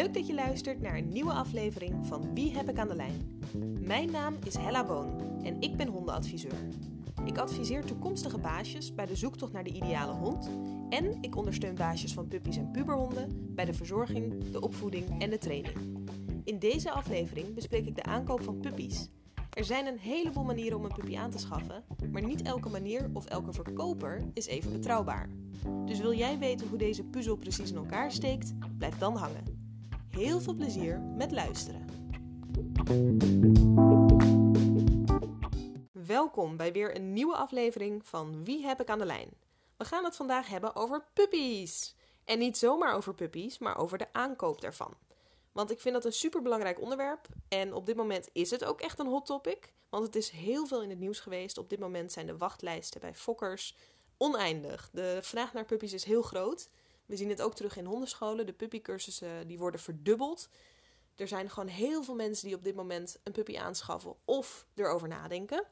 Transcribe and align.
Leuk 0.00 0.14
dat 0.14 0.26
je 0.26 0.34
luistert 0.34 0.80
naar 0.80 0.96
een 0.96 1.08
nieuwe 1.08 1.32
aflevering 1.32 2.06
van 2.06 2.34
Wie 2.34 2.56
heb 2.56 2.68
ik 2.68 2.78
aan 2.78 2.88
de 2.88 2.94
lijn? 2.94 3.40
Mijn 3.80 4.10
naam 4.10 4.36
is 4.44 4.56
Hella 4.56 4.84
Boon 4.84 5.40
en 5.42 5.60
ik 5.60 5.76
ben 5.76 5.88
hondenadviseur. 5.88 6.68
Ik 7.24 7.38
adviseer 7.38 7.84
toekomstige 7.84 8.38
baasjes 8.38 8.94
bij 8.94 9.06
de 9.06 9.16
zoektocht 9.16 9.52
naar 9.52 9.64
de 9.64 9.72
ideale 9.72 10.12
hond 10.12 10.50
en 10.88 11.18
ik 11.20 11.36
ondersteun 11.36 11.74
baasjes 11.74 12.12
van 12.12 12.28
puppies 12.28 12.56
en 12.56 12.70
puberhonden 12.70 13.54
bij 13.54 13.64
de 13.64 13.72
verzorging, 13.72 14.50
de 14.50 14.60
opvoeding 14.60 15.22
en 15.22 15.30
de 15.30 15.38
training. 15.38 15.76
In 16.44 16.58
deze 16.58 16.90
aflevering 16.90 17.54
bespreek 17.54 17.86
ik 17.86 17.94
de 17.94 18.02
aankoop 18.02 18.42
van 18.42 18.60
puppies. 18.60 19.08
Er 19.50 19.64
zijn 19.64 19.86
een 19.86 19.98
heleboel 19.98 20.44
manieren 20.44 20.78
om 20.78 20.84
een 20.84 20.94
puppy 20.94 21.16
aan 21.16 21.30
te 21.30 21.38
schaffen, 21.38 21.84
maar 22.12 22.24
niet 22.24 22.42
elke 22.42 22.68
manier 22.68 23.10
of 23.12 23.24
elke 23.24 23.52
verkoper 23.52 24.22
is 24.32 24.46
even 24.46 24.72
betrouwbaar. 24.72 25.28
Dus 25.84 26.00
wil 26.00 26.14
jij 26.14 26.38
weten 26.38 26.68
hoe 26.68 26.78
deze 26.78 27.04
puzzel 27.04 27.36
precies 27.36 27.70
in 27.70 27.76
elkaar 27.76 28.12
steekt? 28.12 28.52
Blijf 28.78 28.98
dan 28.98 29.16
hangen. 29.16 29.59
Heel 30.10 30.40
veel 30.40 30.54
plezier 30.54 31.00
met 31.00 31.32
luisteren. 31.32 31.86
Welkom 35.92 36.56
bij 36.56 36.72
weer 36.72 36.96
een 36.96 37.12
nieuwe 37.12 37.36
aflevering 37.36 38.06
van 38.06 38.44
Wie 38.44 38.66
heb 38.66 38.80
ik 38.80 38.88
aan 38.88 38.98
de 38.98 39.04
lijn? 39.04 39.28
We 39.76 39.84
gaan 39.84 40.04
het 40.04 40.16
vandaag 40.16 40.48
hebben 40.48 40.76
over 40.76 41.04
puppies. 41.12 41.94
En 42.24 42.38
niet 42.38 42.58
zomaar 42.58 42.94
over 42.94 43.14
puppies, 43.14 43.58
maar 43.58 43.78
over 43.78 43.98
de 43.98 44.12
aankoop 44.12 44.60
daarvan. 44.60 44.94
Want 45.52 45.70
ik 45.70 45.80
vind 45.80 45.94
dat 45.94 46.04
een 46.04 46.12
superbelangrijk 46.12 46.80
onderwerp. 46.80 47.28
En 47.48 47.74
op 47.74 47.86
dit 47.86 47.96
moment 47.96 48.28
is 48.32 48.50
het 48.50 48.64
ook 48.64 48.80
echt 48.80 48.98
een 48.98 49.06
hot 49.06 49.26
topic. 49.26 49.72
Want 49.88 50.04
het 50.04 50.16
is 50.16 50.30
heel 50.30 50.66
veel 50.66 50.82
in 50.82 50.90
het 50.90 50.98
nieuws 50.98 51.20
geweest. 51.20 51.58
Op 51.58 51.70
dit 51.70 51.78
moment 51.78 52.12
zijn 52.12 52.26
de 52.26 52.36
wachtlijsten 52.36 53.00
bij 53.00 53.14
fokkers 53.14 53.76
oneindig. 54.16 54.88
De 54.92 55.18
vraag 55.22 55.52
naar 55.52 55.64
puppies 55.64 55.92
is 55.92 56.04
heel 56.04 56.22
groot. 56.22 56.68
We 57.10 57.16
zien 57.16 57.28
het 57.28 57.42
ook 57.42 57.54
terug 57.54 57.76
in 57.76 57.84
hondenscholen. 57.84 58.46
De 58.46 58.52
puppycursussen 58.52 59.46
die 59.46 59.58
worden 59.58 59.80
verdubbeld. 59.80 60.48
Er 61.16 61.28
zijn 61.28 61.50
gewoon 61.50 61.68
heel 61.68 62.02
veel 62.02 62.14
mensen 62.14 62.46
die 62.46 62.56
op 62.56 62.64
dit 62.64 62.74
moment 62.74 63.18
een 63.22 63.32
puppy 63.32 63.58
aanschaffen 63.58 64.14
of 64.24 64.66
erover 64.74 65.08
nadenken. 65.08 65.64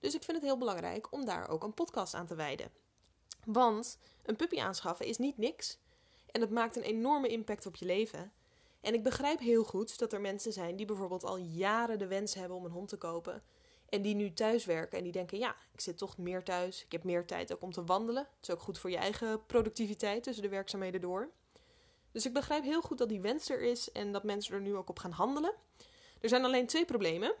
Dus 0.00 0.14
ik 0.14 0.22
vind 0.22 0.36
het 0.36 0.46
heel 0.46 0.58
belangrijk 0.58 1.12
om 1.12 1.24
daar 1.24 1.48
ook 1.48 1.62
een 1.62 1.74
podcast 1.74 2.14
aan 2.14 2.26
te 2.26 2.34
wijden. 2.34 2.70
Want 3.44 3.98
een 4.22 4.36
puppy 4.36 4.60
aanschaffen 4.60 5.06
is 5.06 5.18
niet 5.18 5.38
niks. 5.38 5.78
En 6.30 6.40
het 6.40 6.50
maakt 6.50 6.76
een 6.76 6.82
enorme 6.82 7.28
impact 7.28 7.66
op 7.66 7.76
je 7.76 7.86
leven. 7.86 8.32
En 8.80 8.94
ik 8.94 9.02
begrijp 9.02 9.38
heel 9.38 9.64
goed 9.64 9.98
dat 9.98 10.12
er 10.12 10.20
mensen 10.20 10.52
zijn 10.52 10.76
die 10.76 10.86
bijvoorbeeld 10.86 11.24
al 11.24 11.36
jaren 11.36 11.98
de 11.98 12.06
wens 12.06 12.34
hebben 12.34 12.56
om 12.56 12.64
een 12.64 12.70
hond 12.70 12.88
te 12.88 12.96
kopen. 12.96 13.42
En 13.88 14.02
die 14.02 14.14
nu 14.14 14.32
thuis 14.32 14.64
werken 14.64 14.98
en 14.98 15.04
die 15.04 15.12
denken: 15.12 15.38
ja, 15.38 15.56
ik 15.72 15.80
zit 15.80 15.98
toch 15.98 16.18
meer 16.18 16.42
thuis. 16.42 16.84
Ik 16.84 16.92
heb 16.92 17.04
meer 17.04 17.26
tijd 17.26 17.52
ook 17.52 17.62
om 17.62 17.72
te 17.72 17.84
wandelen. 17.84 18.22
Het 18.22 18.48
is 18.48 18.54
ook 18.54 18.60
goed 18.60 18.78
voor 18.78 18.90
je 18.90 18.96
eigen 18.96 19.46
productiviteit 19.46 20.22
tussen 20.22 20.42
de 20.42 20.48
werkzaamheden 20.48 21.00
door. 21.00 21.30
Dus 22.12 22.26
ik 22.26 22.32
begrijp 22.32 22.64
heel 22.64 22.80
goed 22.80 22.98
dat 22.98 23.08
die 23.08 23.20
wens 23.20 23.50
er 23.50 23.62
is 23.62 23.92
en 23.92 24.12
dat 24.12 24.24
mensen 24.24 24.54
er 24.54 24.60
nu 24.60 24.76
ook 24.76 24.88
op 24.88 24.98
gaan 24.98 25.10
handelen. 25.10 25.54
Er 26.20 26.28
zijn 26.28 26.44
alleen 26.44 26.66
twee 26.66 26.84
problemen. 26.84 27.34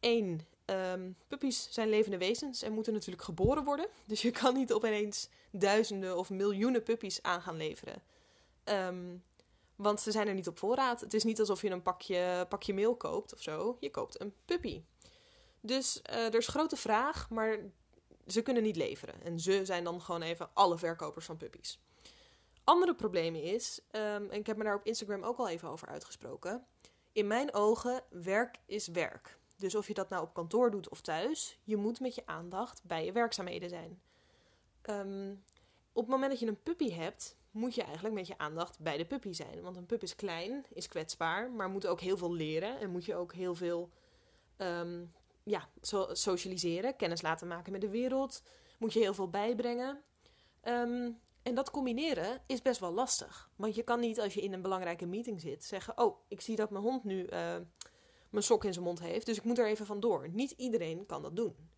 Eén, 0.00 0.46
um, 0.66 1.16
puppies 1.28 1.68
zijn 1.70 1.88
levende 1.88 2.18
wezens 2.18 2.62
en 2.62 2.72
moeten 2.72 2.92
natuurlijk 2.92 3.24
geboren 3.24 3.64
worden. 3.64 3.86
Dus 4.06 4.22
je 4.22 4.30
kan 4.30 4.54
niet 4.54 4.72
opeens 4.72 5.28
duizenden 5.50 6.16
of 6.16 6.30
miljoenen 6.30 6.82
puppies 6.82 7.22
aan 7.22 7.42
gaan 7.42 7.56
leveren. 7.56 8.02
Um, 8.64 9.22
want 9.76 10.00
ze 10.00 10.10
zijn 10.10 10.28
er 10.28 10.34
niet 10.34 10.48
op 10.48 10.58
voorraad. 10.58 11.00
Het 11.00 11.14
is 11.14 11.24
niet 11.24 11.40
alsof 11.40 11.62
je 11.62 11.70
een 11.70 11.82
pakje, 11.82 12.46
pakje 12.48 12.74
meel 12.74 12.96
koopt 12.96 13.34
of 13.34 13.42
zo. 13.42 13.76
Je 13.80 13.90
koopt 13.90 14.20
een 14.20 14.34
puppy. 14.44 14.82
Dus 15.66 16.02
uh, 16.10 16.26
er 16.26 16.34
is 16.34 16.48
grote 16.48 16.76
vraag, 16.76 17.30
maar 17.30 17.58
ze 18.26 18.42
kunnen 18.42 18.62
niet 18.62 18.76
leveren. 18.76 19.22
En 19.22 19.40
ze 19.40 19.64
zijn 19.64 19.84
dan 19.84 20.00
gewoon 20.00 20.22
even 20.22 20.50
alle 20.54 20.78
verkopers 20.78 21.26
van 21.26 21.36
puppies. 21.36 21.80
Andere 22.64 22.94
probleem 22.94 23.34
is, 23.34 23.80
um, 23.92 24.30
en 24.30 24.38
ik 24.38 24.46
heb 24.46 24.56
me 24.56 24.64
daar 24.64 24.74
op 24.74 24.84
Instagram 24.86 25.22
ook 25.22 25.38
al 25.38 25.48
even 25.48 25.68
over 25.68 25.88
uitgesproken. 25.88 26.66
In 27.12 27.26
mijn 27.26 27.54
ogen, 27.54 28.02
werk 28.10 28.58
is 28.66 28.86
werk. 28.86 29.38
Dus 29.56 29.74
of 29.74 29.86
je 29.86 29.94
dat 29.94 30.08
nou 30.08 30.22
op 30.22 30.34
kantoor 30.34 30.70
doet 30.70 30.88
of 30.88 31.00
thuis, 31.00 31.58
je 31.64 31.76
moet 31.76 32.00
met 32.00 32.14
je 32.14 32.26
aandacht 32.26 32.84
bij 32.84 33.04
je 33.04 33.12
werkzaamheden 33.12 33.68
zijn. 33.68 34.00
Um, 34.82 35.44
op 35.92 36.02
het 36.02 36.10
moment 36.10 36.30
dat 36.30 36.40
je 36.40 36.46
een 36.46 36.62
puppy 36.62 36.90
hebt, 36.90 37.36
moet 37.50 37.74
je 37.74 37.82
eigenlijk 37.82 38.14
met 38.14 38.26
je 38.26 38.38
aandacht 38.38 38.78
bij 38.78 38.96
de 38.96 39.06
puppy 39.06 39.32
zijn. 39.32 39.62
Want 39.62 39.76
een 39.76 39.86
pup 39.86 40.02
is 40.02 40.16
klein, 40.16 40.66
is 40.72 40.88
kwetsbaar, 40.88 41.50
maar 41.50 41.68
moet 41.68 41.86
ook 41.86 42.00
heel 42.00 42.16
veel 42.16 42.32
leren. 42.32 42.78
En 42.78 42.90
moet 42.90 43.04
je 43.04 43.14
ook 43.14 43.32
heel 43.32 43.54
veel 43.54 43.90
um, 44.56 45.12
ja, 45.48 45.68
so 45.80 46.14
socialiseren, 46.14 46.96
kennis 46.96 47.22
laten 47.22 47.46
maken 47.46 47.72
met 47.72 47.80
de 47.80 47.90
wereld. 47.90 48.42
Moet 48.78 48.92
je 48.92 48.98
heel 48.98 49.14
veel 49.14 49.30
bijbrengen. 49.30 50.02
Um, 50.62 51.20
en 51.42 51.54
dat 51.54 51.70
combineren 51.70 52.42
is 52.46 52.62
best 52.62 52.80
wel 52.80 52.92
lastig. 52.92 53.50
Want 53.56 53.74
je 53.74 53.82
kan 53.82 54.00
niet 54.00 54.20
als 54.20 54.34
je 54.34 54.40
in 54.40 54.52
een 54.52 54.62
belangrijke 54.62 55.06
meeting 55.06 55.40
zit 55.40 55.64
zeggen: 55.64 55.98
Oh, 55.98 56.18
ik 56.28 56.40
zie 56.40 56.56
dat 56.56 56.70
mijn 56.70 56.84
hond 56.84 57.04
nu 57.04 57.22
uh, 57.22 57.56
mijn 58.30 58.44
sok 58.44 58.64
in 58.64 58.72
zijn 58.72 58.84
mond 58.84 59.00
heeft, 59.00 59.26
dus 59.26 59.36
ik 59.36 59.44
moet 59.44 59.58
er 59.58 59.66
even 59.66 59.86
vandoor. 59.86 60.28
Niet 60.28 60.50
iedereen 60.50 61.06
kan 61.06 61.22
dat 61.22 61.36
doen. 61.36 61.70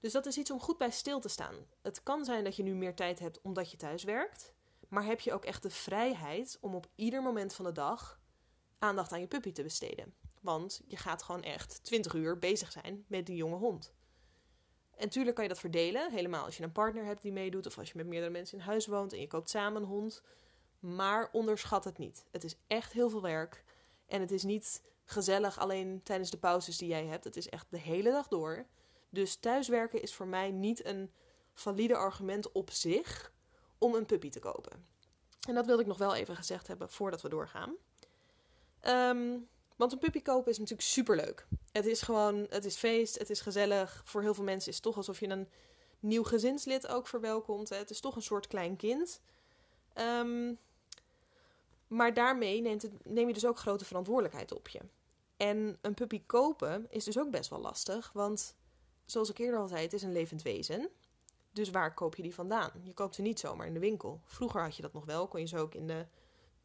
Dus 0.00 0.12
dat 0.12 0.26
is 0.26 0.38
iets 0.38 0.50
om 0.50 0.60
goed 0.60 0.78
bij 0.78 0.90
stil 0.90 1.20
te 1.20 1.28
staan. 1.28 1.54
Het 1.82 2.02
kan 2.02 2.24
zijn 2.24 2.44
dat 2.44 2.56
je 2.56 2.62
nu 2.62 2.74
meer 2.74 2.94
tijd 2.94 3.18
hebt 3.18 3.40
omdat 3.42 3.70
je 3.70 3.76
thuis 3.76 4.04
werkt. 4.04 4.52
Maar 4.88 5.04
heb 5.04 5.20
je 5.20 5.32
ook 5.32 5.44
echt 5.44 5.62
de 5.62 5.70
vrijheid 5.70 6.58
om 6.60 6.74
op 6.74 6.86
ieder 6.94 7.22
moment 7.22 7.54
van 7.54 7.64
de 7.64 7.72
dag 7.72 8.20
aandacht 8.78 9.12
aan 9.12 9.20
je 9.20 9.26
puppy 9.26 9.52
te 9.52 9.62
besteden? 9.62 10.14
Want 10.44 10.80
je 10.86 10.96
gaat 10.96 11.22
gewoon 11.22 11.42
echt 11.42 11.84
20 11.84 12.14
uur 12.14 12.38
bezig 12.38 12.72
zijn 12.72 13.04
met 13.06 13.26
die 13.26 13.36
jonge 13.36 13.56
hond. 13.56 13.92
En 14.96 15.08
tuurlijk 15.08 15.34
kan 15.34 15.44
je 15.44 15.50
dat 15.50 15.60
verdelen, 15.60 16.10
helemaal 16.10 16.44
als 16.44 16.56
je 16.56 16.62
een 16.62 16.72
partner 16.72 17.04
hebt 17.04 17.22
die 17.22 17.32
meedoet 17.32 17.66
of 17.66 17.78
als 17.78 17.88
je 17.88 17.96
met 17.96 18.06
meerdere 18.06 18.32
mensen 18.32 18.58
in 18.58 18.64
huis 18.64 18.86
woont 18.86 19.12
en 19.12 19.20
je 19.20 19.26
koopt 19.26 19.50
samen 19.50 19.82
een 19.82 19.88
hond. 19.88 20.22
Maar 20.78 21.28
onderschat 21.32 21.84
het 21.84 21.98
niet. 21.98 22.24
Het 22.30 22.44
is 22.44 22.56
echt 22.66 22.92
heel 22.92 23.10
veel 23.10 23.22
werk 23.22 23.64
en 24.06 24.20
het 24.20 24.30
is 24.30 24.42
niet 24.42 24.82
gezellig 25.04 25.58
alleen 25.58 26.02
tijdens 26.02 26.30
de 26.30 26.38
pauzes 26.38 26.78
die 26.78 26.88
jij 26.88 27.06
hebt. 27.06 27.24
Het 27.24 27.36
is 27.36 27.48
echt 27.48 27.66
de 27.70 27.78
hele 27.78 28.10
dag 28.10 28.28
door. 28.28 28.66
Dus 29.10 29.36
thuiswerken 29.36 30.02
is 30.02 30.14
voor 30.14 30.26
mij 30.26 30.50
niet 30.50 30.84
een 30.84 31.12
valide 31.52 31.96
argument 31.96 32.52
op 32.52 32.70
zich 32.70 33.32
om 33.78 33.94
een 33.94 34.06
puppy 34.06 34.28
te 34.28 34.40
kopen. 34.40 34.86
En 35.48 35.54
dat 35.54 35.66
wilde 35.66 35.82
ik 35.82 35.88
nog 35.88 35.98
wel 35.98 36.14
even 36.14 36.36
gezegd 36.36 36.66
hebben 36.66 36.90
voordat 36.90 37.22
we 37.22 37.28
doorgaan. 37.28 37.74
Um, 38.82 39.48
want 39.76 39.92
een 39.92 39.98
puppy 39.98 40.22
kopen 40.22 40.50
is 40.50 40.58
natuurlijk 40.58 40.88
superleuk. 40.88 41.46
Het 41.72 41.86
is 41.86 42.02
gewoon, 42.02 42.46
het 42.48 42.64
is 42.64 42.76
feest, 42.76 43.18
het 43.18 43.30
is 43.30 43.40
gezellig. 43.40 44.02
Voor 44.04 44.22
heel 44.22 44.34
veel 44.34 44.44
mensen 44.44 44.68
is 44.68 44.74
het 44.74 44.84
toch 44.84 44.96
alsof 44.96 45.20
je 45.20 45.28
een 45.28 45.48
nieuw 46.00 46.24
gezinslid 46.24 46.86
ook 46.86 47.06
verwelkomt. 47.06 47.68
Het 47.68 47.90
is 47.90 48.00
toch 48.00 48.16
een 48.16 48.22
soort 48.22 48.46
klein 48.46 48.76
kind. 48.76 49.20
Um, 49.94 50.58
maar 51.86 52.14
daarmee 52.14 52.60
neemt 52.60 52.82
het, 52.82 52.92
neem 53.04 53.26
je 53.26 53.34
dus 53.34 53.46
ook 53.46 53.58
grote 53.58 53.84
verantwoordelijkheid 53.84 54.52
op 54.52 54.68
je. 54.68 54.80
En 55.36 55.78
een 55.80 55.94
puppy 55.94 56.22
kopen 56.26 56.86
is 56.90 57.04
dus 57.04 57.18
ook 57.18 57.30
best 57.30 57.50
wel 57.50 57.60
lastig. 57.60 58.10
Want 58.12 58.56
zoals 59.04 59.30
ik 59.30 59.38
eerder 59.38 59.60
al 59.60 59.68
zei, 59.68 59.82
het 59.82 59.92
is 59.92 60.02
een 60.02 60.12
levend 60.12 60.42
wezen. 60.42 60.88
Dus 61.52 61.70
waar 61.70 61.94
koop 61.94 62.16
je 62.16 62.22
die 62.22 62.34
vandaan? 62.34 62.70
Je 62.82 62.94
koopt 62.94 63.14
ze 63.14 63.22
niet 63.22 63.40
zomaar 63.40 63.66
in 63.66 63.74
de 63.74 63.80
winkel. 63.80 64.20
Vroeger 64.24 64.62
had 64.62 64.76
je 64.76 64.82
dat 64.82 64.92
nog 64.92 65.04
wel, 65.04 65.28
kon 65.28 65.40
je 65.40 65.46
ze 65.46 65.58
ook 65.58 65.74
in 65.74 65.86
de 65.86 66.06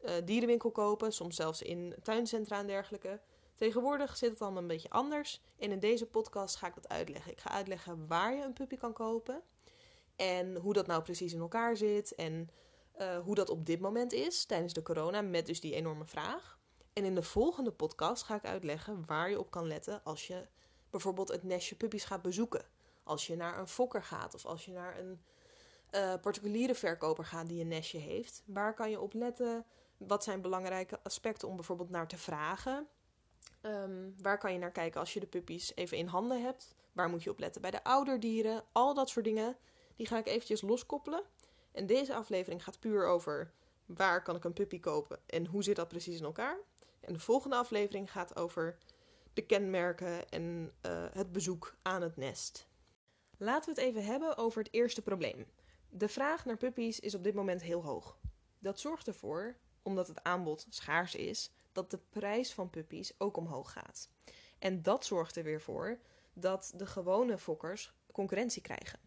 uh, 0.04 0.12
dierenwinkel 0.24 0.70
kopen, 0.70 1.12
soms 1.12 1.36
zelfs 1.36 1.62
in 1.62 1.94
tuincentra 2.02 2.58
en 2.58 2.66
dergelijke. 2.66 3.20
Tegenwoordig 3.54 4.16
zit 4.16 4.30
het 4.30 4.42
allemaal 4.42 4.62
een 4.62 4.68
beetje 4.68 4.90
anders. 4.90 5.40
En 5.58 5.70
in 5.70 5.78
deze 5.78 6.06
podcast 6.06 6.56
ga 6.56 6.66
ik 6.66 6.74
dat 6.74 6.88
uitleggen. 6.88 7.32
Ik 7.32 7.40
ga 7.40 7.50
uitleggen 7.50 8.06
waar 8.06 8.34
je 8.34 8.42
een 8.42 8.52
puppy 8.52 8.76
kan 8.76 8.92
kopen. 8.92 9.42
En 10.16 10.56
hoe 10.56 10.72
dat 10.72 10.86
nou 10.86 11.02
precies 11.02 11.32
in 11.32 11.40
elkaar 11.40 11.76
zit. 11.76 12.14
En 12.14 12.50
uh, 13.00 13.18
hoe 13.18 13.34
dat 13.34 13.50
op 13.50 13.66
dit 13.66 13.80
moment 13.80 14.12
is 14.12 14.44
tijdens 14.44 14.72
de 14.72 14.82
corona, 14.82 15.20
met 15.20 15.46
dus 15.46 15.60
die 15.60 15.74
enorme 15.74 16.04
vraag. 16.04 16.58
En 16.92 17.04
in 17.04 17.14
de 17.14 17.22
volgende 17.22 17.72
podcast 17.72 18.22
ga 18.22 18.34
ik 18.34 18.44
uitleggen 18.44 19.06
waar 19.06 19.30
je 19.30 19.38
op 19.38 19.50
kan 19.50 19.66
letten 19.66 20.04
als 20.04 20.26
je 20.26 20.46
bijvoorbeeld 20.90 21.28
het 21.28 21.42
nestje 21.42 21.74
puppies 21.74 22.04
gaat 22.04 22.22
bezoeken. 22.22 22.64
Als 23.02 23.26
je 23.26 23.36
naar 23.36 23.58
een 23.58 23.68
fokker 23.68 24.02
gaat 24.02 24.34
of 24.34 24.46
als 24.46 24.64
je 24.64 24.72
naar 24.72 24.98
een 24.98 25.20
uh, 25.94 26.14
particuliere 26.20 26.74
verkoper 26.74 27.24
gaat 27.24 27.48
die 27.48 27.60
een 27.60 27.68
nestje 27.68 27.98
heeft. 27.98 28.42
Waar 28.46 28.74
kan 28.74 28.90
je 28.90 29.00
op 29.00 29.14
letten? 29.14 29.64
Wat 30.06 30.24
zijn 30.24 30.40
belangrijke 30.40 31.00
aspecten 31.02 31.48
om 31.48 31.54
bijvoorbeeld 31.54 31.90
naar 31.90 32.08
te 32.08 32.18
vragen? 32.18 32.88
Um, 33.62 34.14
waar 34.22 34.38
kan 34.38 34.52
je 34.52 34.58
naar 34.58 34.72
kijken 34.72 35.00
als 35.00 35.12
je 35.12 35.20
de 35.20 35.26
puppies 35.26 35.72
even 35.74 35.96
in 35.96 36.06
handen 36.06 36.42
hebt? 36.42 36.74
Waar 36.92 37.08
moet 37.08 37.22
je 37.22 37.30
op 37.30 37.38
letten 37.38 37.62
bij 37.62 37.70
de 37.70 37.84
ouderdieren? 37.84 38.64
Al 38.72 38.94
dat 38.94 39.08
soort 39.08 39.24
dingen, 39.24 39.56
die 39.96 40.06
ga 40.06 40.18
ik 40.18 40.26
eventjes 40.26 40.60
loskoppelen. 40.60 41.22
En 41.72 41.86
deze 41.86 42.14
aflevering 42.14 42.64
gaat 42.64 42.80
puur 42.80 43.06
over 43.06 43.52
waar 43.86 44.22
kan 44.22 44.36
ik 44.36 44.44
een 44.44 44.52
puppy 44.52 44.80
kopen 44.80 45.20
en 45.26 45.46
hoe 45.46 45.62
zit 45.62 45.76
dat 45.76 45.88
precies 45.88 46.18
in 46.18 46.24
elkaar. 46.24 46.58
En 47.00 47.12
de 47.12 47.20
volgende 47.20 47.56
aflevering 47.56 48.10
gaat 48.10 48.36
over 48.36 48.78
de 49.32 49.46
kenmerken 49.46 50.28
en 50.28 50.72
uh, 50.86 51.04
het 51.12 51.32
bezoek 51.32 51.74
aan 51.82 52.02
het 52.02 52.16
nest. 52.16 52.68
Laten 53.36 53.74
we 53.74 53.80
het 53.80 53.90
even 53.90 54.04
hebben 54.04 54.36
over 54.36 54.62
het 54.62 54.72
eerste 54.72 55.02
probleem. 55.02 55.46
De 55.88 56.08
vraag 56.08 56.44
naar 56.44 56.56
puppies 56.56 57.00
is 57.00 57.14
op 57.14 57.24
dit 57.24 57.34
moment 57.34 57.62
heel 57.62 57.82
hoog. 57.82 58.18
Dat 58.58 58.80
zorgt 58.80 59.06
ervoor, 59.06 59.56
omdat 59.82 60.08
het 60.08 60.22
aanbod 60.22 60.66
schaars 60.68 61.14
is, 61.14 61.50
dat 61.72 61.90
de 61.90 61.98
prijs 62.10 62.52
van 62.52 62.70
puppies 62.70 63.12
ook 63.18 63.36
omhoog 63.36 63.72
gaat. 63.72 64.10
En 64.58 64.82
dat 64.82 65.04
zorgt 65.04 65.36
er 65.36 65.44
weer 65.44 65.60
voor 65.60 65.98
dat 66.32 66.72
de 66.76 66.86
gewone 66.86 67.38
fokkers 67.38 67.94
concurrentie 68.12 68.62
krijgen. 68.62 68.98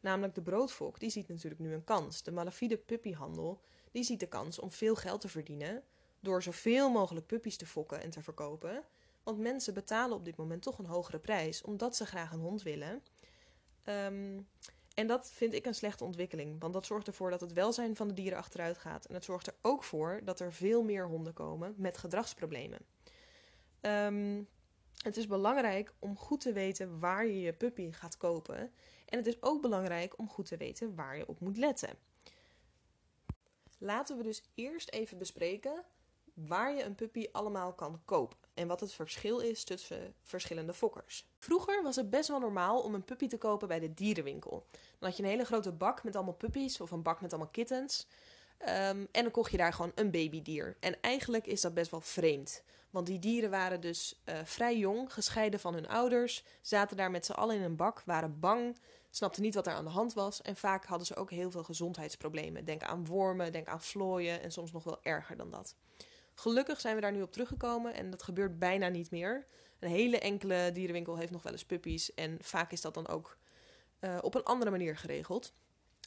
Namelijk 0.00 0.34
de 0.34 0.42
broodfok, 0.42 1.00
die 1.00 1.10
ziet 1.10 1.28
natuurlijk 1.28 1.60
nu 1.60 1.72
een 1.72 1.84
kans. 1.84 2.22
De 2.22 2.32
malafide 2.32 2.76
puppyhandel, 2.76 3.60
die 3.90 4.04
ziet 4.04 4.20
de 4.20 4.28
kans 4.28 4.58
om 4.58 4.70
veel 4.70 4.94
geld 4.94 5.20
te 5.20 5.28
verdienen 5.28 5.82
door 6.20 6.42
zoveel 6.42 6.90
mogelijk 6.90 7.26
puppies 7.26 7.56
te 7.56 7.66
fokken 7.66 8.02
en 8.02 8.10
te 8.10 8.22
verkopen. 8.22 8.84
Want 9.22 9.38
mensen 9.38 9.74
betalen 9.74 10.16
op 10.16 10.24
dit 10.24 10.36
moment 10.36 10.62
toch 10.62 10.78
een 10.78 10.86
hogere 10.86 11.18
prijs, 11.18 11.62
omdat 11.62 11.96
ze 11.96 12.06
graag 12.06 12.32
een 12.32 12.40
hond 12.40 12.62
willen. 12.62 13.02
Ehm, 13.82 14.40
en 14.94 15.06
dat 15.06 15.30
vind 15.32 15.54
ik 15.54 15.66
een 15.66 15.74
slechte 15.74 16.04
ontwikkeling, 16.04 16.60
want 16.60 16.72
dat 16.72 16.86
zorgt 16.86 17.06
ervoor 17.06 17.30
dat 17.30 17.40
het 17.40 17.52
welzijn 17.52 17.96
van 17.96 18.08
de 18.08 18.14
dieren 18.14 18.38
achteruit 18.38 18.78
gaat. 18.78 19.04
En 19.04 19.14
het 19.14 19.24
zorgt 19.24 19.46
er 19.46 19.54
ook 19.62 19.84
voor 19.84 20.20
dat 20.24 20.40
er 20.40 20.52
veel 20.52 20.82
meer 20.82 21.06
honden 21.06 21.32
komen 21.32 21.74
met 21.76 21.98
gedragsproblemen. 21.98 22.78
Um, 23.80 24.48
het 25.02 25.16
is 25.16 25.26
belangrijk 25.26 25.94
om 25.98 26.16
goed 26.16 26.40
te 26.40 26.52
weten 26.52 26.98
waar 26.98 27.26
je 27.26 27.40
je 27.40 27.52
puppy 27.52 27.92
gaat 27.92 28.16
kopen. 28.16 28.72
En 29.08 29.18
het 29.18 29.26
is 29.26 29.42
ook 29.42 29.62
belangrijk 29.62 30.18
om 30.18 30.28
goed 30.28 30.46
te 30.46 30.56
weten 30.56 30.94
waar 30.94 31.16
je 31.16 31.28
op 31.28 31.40
moet 31.40 31.56
letten. 31.56 31.98
Laten 33.78 34.16
we 34.16 34.22
dus 34.22 34.42
eerst 34.54 34.90
even 34.90 35.18
bespreken 35.18 35.84
waar 36.34 36.74
je 36.74 36.82
een 36.82 36.94
puppy 36.94 37.28
allemaal 37.32 37.72
kan 37.72 38.00
kopen 38.04 38.41
en 38.54 38.68
wat 38.68 38.80
het 38.80 38.92
verschil 38.92 39.38
is 39.38 39.64
tussen 39.64 40.14
verschillende 40.22 40.74
fokkers. 40.74 41.26
Vroeger 41.38 41.82
was 41.82 41.96
het 41.96 42.10
best 42.10 42.28
wel 42.28 42.38
normaal 42.38 42.80
om 42.80 42.94
een 42.94 43.04
puppy 43.04 43.26
te 43.26 43.38
kopen 43.38 43.68
bij 43.68 43.80
de 43.80 43.94
dierenwinkel. 43.94 44.66
Dan 44.70 45.08
had 45.08 45.16
je 45.16 45.22
een 45.22 45.28
hele 45.28 45.44
grote 45.44 45.72
bak 45.72 46.04
met 46.04 46.16
allemaal 46.16 46.34
puppies 46.34 46.80
of 46.80 46.90
een 46.90 47.02
bak 47.02 47.20
met 47.20 47.32
allemaal 47.32 47.50
kittens. 47.50 48.06
Ehm, 48.58 49.04
en 49.12 49.22
dan 49.22 49.30
kocht 49.30 49.50
je 49.50 49.56
daar 49.56 49.72
gewoon 49.72 49.92
een 49.94 50.10
babydier. 50.10 50.76
En 50.80 51.00
eigenlijk 51.00 51.46
is 51.46 51.60
dat 51.60 51.74
best 51.74 51.90
wel 51.90 52.00
vreemd. 52.00 52.62
Want 52.90 53.06
die 53.06 53.18
dieren 53.18 53.50
waren 53.50 53.80
dus 53.80 54.20
uh, 54.24 54.38
vrij 54.44 54.78
jong, 54.78 55.12
gescheiden 55.12 55.60
van 55.60 55.74
hun 55.74 55.88
ouders, 55.88 56.44
zaten 56.60 56.96
daar 56.96 57.10
met 57.10 57.26
z'n 57.26 57.32
allen 57.32 57.56
in 57.56 57.62
een 57.62 57.76
bak, 57.76 58.02
waren 58.04 58.40
bang, 58.40 58.78
snapten 59.10 59.42
niet 59.42 59.54
wat 59.54 59.66
er 59.66 59.72
aan 59.72 59.84
de 59.84 59.90
hand 59.90 60.12
was. 60.12 60.42
En 60.42 60.56
vaak 60.56 60.84
hadden 60.84 61.06
ze 61.06 61.16
ook 61.16 61.30
heel 61.30 61.50
veel 61.50 61.64
gezondheidsproblemen. 61.64 62.64
Denk 62.64 62.82
aan 62.82 63.06
wormen, 63.06 63.52
denk 63.52 63.66
aan 63.66 63.82
vlooien 63.82 64.42
en 64.42 64.52
soms 64.52 64.72
nog 64.72 64.84
wel 64.84 64.98
erger 65.02 65.36
dan 65.36 65.50
dat. 65.50 65.76
Gelukkig 66.34 66.80
zijn 66.80 66.94
we 66.94 67.00
daar 67.00 67.12
nu 67.12 67.22
op 67.22 67.32
teruggekomen 67.32 67.94
en 67.94 68.10
dat 68.10 68.22
gebeurt 68.22 68.58
bijna 68.58 68.88
niet 68.88 69.10
meer. 69.10 69.46
Een 69.78 69.90
hele 69.90 70.18
enkele 70.18 70.70
dierenwinkel 70.72 71.16
heeft 71.16 71.32
nog 71.32 71.42
wel 71.42 71.52
eens 71.52 71.64
puppies 71.64 72.14
en 72.14 72.36
vaak 72.40 72.72
is 72.72 72.80
dat 72.80 72.94
dan 72.94 73.08
ook 73.08 73.36
uh, 74.00 74.18
op 74.20 74.34
een 74.34 74.44
andere 74.44 74.70
manier 74.70 74.96
geregeld. 74.96 75.52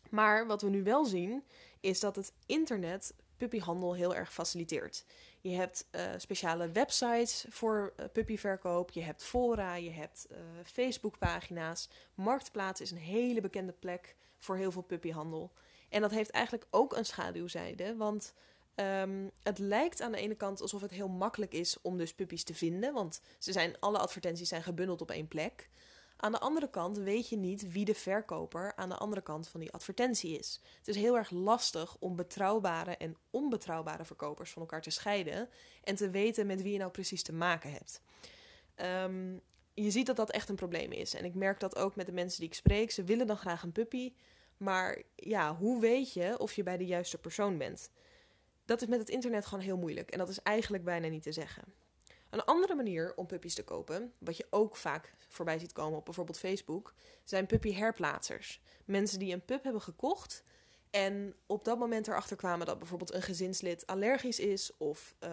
Maar 0.10 0.48
wat 0.48 0.62
we 0.62 0.70
nu 0.70 0.84
wel 0.84 1.06
zien, 1.06 1.44
is 1.80 2.00
dat 2.00 2.16
het 2.16 2.34
internet 2.46 3.14
puppyhandel 3.38 3.94
heel 3.94 4.16
erg 4.16 4.34
faciliteert. 4.34 5.06
Je 5.42 5.56
hebt 5.56 5.88
uh, 5.92 6.02
speciale 6.18 6.72
websites 6.72 7.46
voor 7.50 7.94
uh, 8.00 8.06
puppyverkoop, 8.14 8.92
je 8.92 9.02
hebt 9.02 9.24
fora, 9.24 9.76
je 9.76 9.90
hebt 9.90 10.28
Facebookpagina's. 10.64 11.90
Marktplaats 12.14 12.82
is 12.82 12.92
een 12.92 12.98
hele 12.98 13.42
bekende 13.42 13.74
plek 13.74 14.16
voor 14.38 14.58
heel 14.58 14.72
veel 14.72 14.82
puppyhandel. 14.82 15.52
En 15.90 16.02
dat 16.02 16.12
heeft 16.12 16.30
eigenlijk 16.30 16.68
ook 16.70 16.96
een 16.96 17.06
schaduwzijde, 17.06 17.96
want 17.96 18.34
um, 18.76 19.32
het 19.44 19.60
lijkt 19.60 20.02
aan 20.02 20.12
de 20.12 20.18
ene 20.18 20.36
kant 20.36 20.62
alsof 20.62 20.82
het 20.82 20.92
heel 20.92 21.08
makkelijk 21.08 21.54
is 21.54 21.82
om 21.82 21.98
dus 21.98 22.14
puppies 22.14 22.44
te 22.44 22.54
vinden, 22.54 22.94
want 22.94 23.22
ze 23.40 23.52
zijn, 23.52 23.80
alle 23.80 23.98
advertenties 23.98 24.50
zijn 24.50 24.64
gebundeld 24.64 25.02
op 25.02 25.12
één 25.12 25.28
plek. 25.28 25.70
Aan 26.18 26.32
de 26.32 26.40
andere 26.40 26.70
kant 26.70 26.98
weet 26.98 27.30
je 27.30 27.38
niet 27.38 27.72
wie 27.72 27.86
de 27.86 27.96
verkoper 27.96 28.76
aan 28.76 28.90
de 28.90 28.98
andere 28.98 29.22
kant 29.22 29.48
van 29.48 29.60
die 29.60 29.72
advertentie 29.72 30.40
is. 30.40 30.62
Het 30.78 30.88
is 30.88 30.96
heel 30.96 31.18
erg 31.18 31.30
lastig 31.30 31.96
om 32.00 32.16
betrouwbare 32.16 32.98
en 32.98 33.18
onbetrouwbare 33.30 34.06
verkopers 34.06 34.52
van 34.52 34.62
elkaar 34.62 34.82
te 34.82 34.90
scheiden 34.90 35.50
en 35.84 35.96
te 35.96 36.10
weten 36.10 36.48
met 36.48 36.62
wie 36.62 36.72
je 36.72 36.78
nou 36.78 36.92
precies 36.92 37.24
te 37.24 37.34
maken 37.34 37.72
hebt. 37.72 38.02
Um, 38.76 39.42
je 39.74 39.92
ziet 39.92 40.06
dat 40.06 40.16
dat 40.16 40.32
echt 40.32 40.50
een 40.50 40.56
probleem 40.56 40.92
is. 40.92 41.14
En 41.14 41.26
ik 41.26 41.34
merk 41.34 41.60
dat 41.60 41.76
ook 41.76 41.96
met 41.96 42.06
de 42.06 42.12
mensen 42.12 42.40
die 42.40 42.50
ik 42.50 42.56
spreek. 42.56 42.92
Ze 42.92 43.04
willen 43.04 43.28
dan 43.28 43.38
graag 43.38 43.64
een 43.64 43.72
puppy. 43.72 44.14
Maar 44.58 45.02
ja, 45.16 45.56
hoe 45.56 45.82
weet 45.82 46.14
je 46.14 46.40
of 46.40 46.54
je 46.54 46.64
bij 46.64 46.78
de 46.78 46.86
juiste 46.86 47.18
persoon 47.18 47.58
bent? 47.58 47.90
Dat 48.66 48.82
is 48.82 48.88
met 48.88 49.00
het 49.00 49.10
internet 49.10 49.46
gewoon 49.46 49.64
heel 49.64 49.78
moeilijk. 49.78 50.12
En 50.12 50.18
dat 50.18 50.30
is 50.30 50.42
eigenlijk 50.42 50.84
bijna 50.84 51.08
niet 51.08 51.24
te 51.24 51.32
zeggen. 51.32 51.64
Een 52.30 52.44
andere 52.44 52.76
manier 52.76 53.14
om 53.16 53.26
puppies 53.26 53.56
te 53.56 53.64
kopen, 53.64 54.14
wat 54.18 54.38
je 54.38 54.48
ook 54.50 54.76
vaak 54.76 55.16
voorbij 55.28 55.60
ziet 55.60 55.72
komen 55.72 55.98
op 55.98 56.06
bijvoorbeeld 56.06 56.40
Facebook, 56.40 56.94
zijn 57.24 57.46
puppyherplaatsers. 57.46 58.62
Mensen 58.86 59.20
die 59.20 59.34
een 59.34 59.46
pup 59.46 59.64
hebben 59.64 59.82
gekocht 59.82 60.44
en 60.90 61.36
op 61.46 61.66
dat 61.66 61.80
moment 61.80 62.08
erachter 62.08 62.38
kwamen 62.38 62.66
dat 62.66 62.78
bijvoorbeeld 62.78 63.14
een 63.14 63.22
gezinslid 63.22 63.88
allergisch 63.88 64.40
is 64.40 64.78
of 64.78 65.16
uh, 65.24 65.30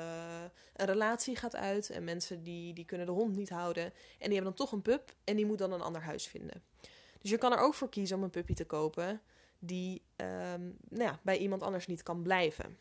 een 0.76 0.86
relatie 0.86 1.36
gaat 1.36 1.56
uit 1.56 1.90
en 1.90 2.04
mensen 2.04 2.42
die, 2.42 2.74
die 2.74 2.84
kunnen 2.84 3.06
de 3.06 3.12
hond 3.12 3.36
niet 3.36 3.50
houden 3.50 3.84
en 3.84 3.92
die 4.18 4.34
hebben 4.34 4.44
dan 4.44 4.66
toch 4.66 4.72
een 4.72 4.82
pup 4.82 5.14
en 5.24 5.36
die 5.36 5.46
moet 5.46 5.58
dan 5.58 5.72
een 5.72 5.80
ander 5.80 6.02
huis 6.02 6.26
vinden. 6.26 6.62
Dus 7.20 7.30
je 7.30 7.38
kan 7.38 7.52
er 7.52 7.58
ook 7.58 7.74
voor 7.74 7.88
kiezen 7.88 8.16
om 8.16 8.22
een 8.22 8.30
puppy 8.30 8.54
te 8.54 8.64
kopen 8.64 9.20
die 9.58 10.02
um, 10.16 10.76
nou 10.88 11.02
ja, 11.02 11.20
bij 11.22 11.38
iemand 11.38 11.62
anders 11.62 11.86
niet 11.86 12.02
kan 12.02 12.22
blijven. 12.22 12.76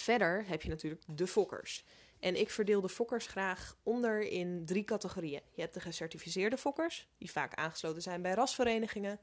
Verder 0.00 0.44
heb 0.46 0.62
je 0.62 0.68
natuurlijk 0.68 1.02
de 1.06 1.26
fokkers. 1.26 1.84
En 2.18 2.40
ik 2.40 2.50
verdeel 2.50 2.80
de 2.80 2.88
fokkers 2.88 3.26
graag 3.26 3.76
onder 3.82 4.20
in 4.20 4.64
drie 4.64 4.84
categorieën. 4.84 5.40
Je 5.54 5.60
hebt 5.60 5.74
de 5.74 5.80
gecertificeerde 5.80 6.56
fokkers, 6.56 7.08
die 7.18 7.30
vaak 7.30 7.54
aangesloten 7.54 8.02
zijn 8.02 8.22
bij 8.22 8.32
rasverenigingen, 8.32 9.20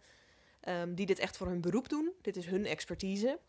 um, 0.68 0.96
die 0.96 1.06
dit 1.06 1.20
echt 1.20 1.38
voor 1.38 1.48
hun 1.48 1.62
beroep 1.62 1.90
doen. 1.90 2.12
Dit 2.22 2.36
is 2.36 2.46
hun 2.46 2.66
expertise. 2.66 3.40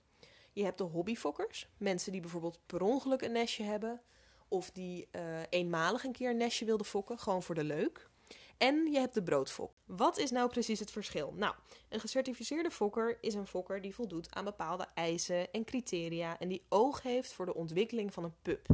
Je 0.52 0.64
hebt 0.64 0.78
de 0.78 0.84
hobbyfokkers, 0.84 1.68
mensen 1.76 2.12
die 2.12 2.20
bijvoorbeeld 2.20 2.60
per 2.66 2.82
ongeluk 2.82 3.22
een 3.22 3.32
nestje 3.32 3.64
hebben, 3.64 4.00
of 4.48 4.70
die 4.70 5.08
uh, 5.12 5.22
eenmalig 5.48 6.04
een 6.04 6.12
keer 6.12 6.30
een 6.30 6.36
nestje 6.36 6.64
wilden 6.64 6.86
fokken, 6.86 7.18
gewoon 7.18 7.42
voor 7.42 7.54
de 7.54 7.64
leuk. 7.64 8.08
En 8.56 8.92
je 8.92 8.98
hebt 8.98 9.14
de 9.14 9.22
broodfok. 9.22 9.77
Wat 9.88 10.18
is 10.18 10.30
nou 10.30 10.48
precies 10.48 10.78
het 10.78 10.90
verschil? 10.90 11.32
Nou, 11.36 11.54
een 11.88 12.00
gecertificeerde 12.00 12.70
fokker 12.70 13.18
is 13.20 13.34
een 13.34 13.46
fokker 13.46 13.80
die 13.80 13.94
voldoet 13.94 14.34
aan 14.34 14.44
bepaalde 14.44 14.86
eisen 14.94 15.52
en 15.52 15.64
criteria 15.64 16.38
en 16.38 16.48
die 16.48 16.64
oog 16.68 17.02
heeft 17.02 17.32
voor 17.32 17.46
de 17.46 17.54
ontwikkeling 17.54 18.12
van 18.12 18.24
een 18.24 18.34
pup. 18.42 18.66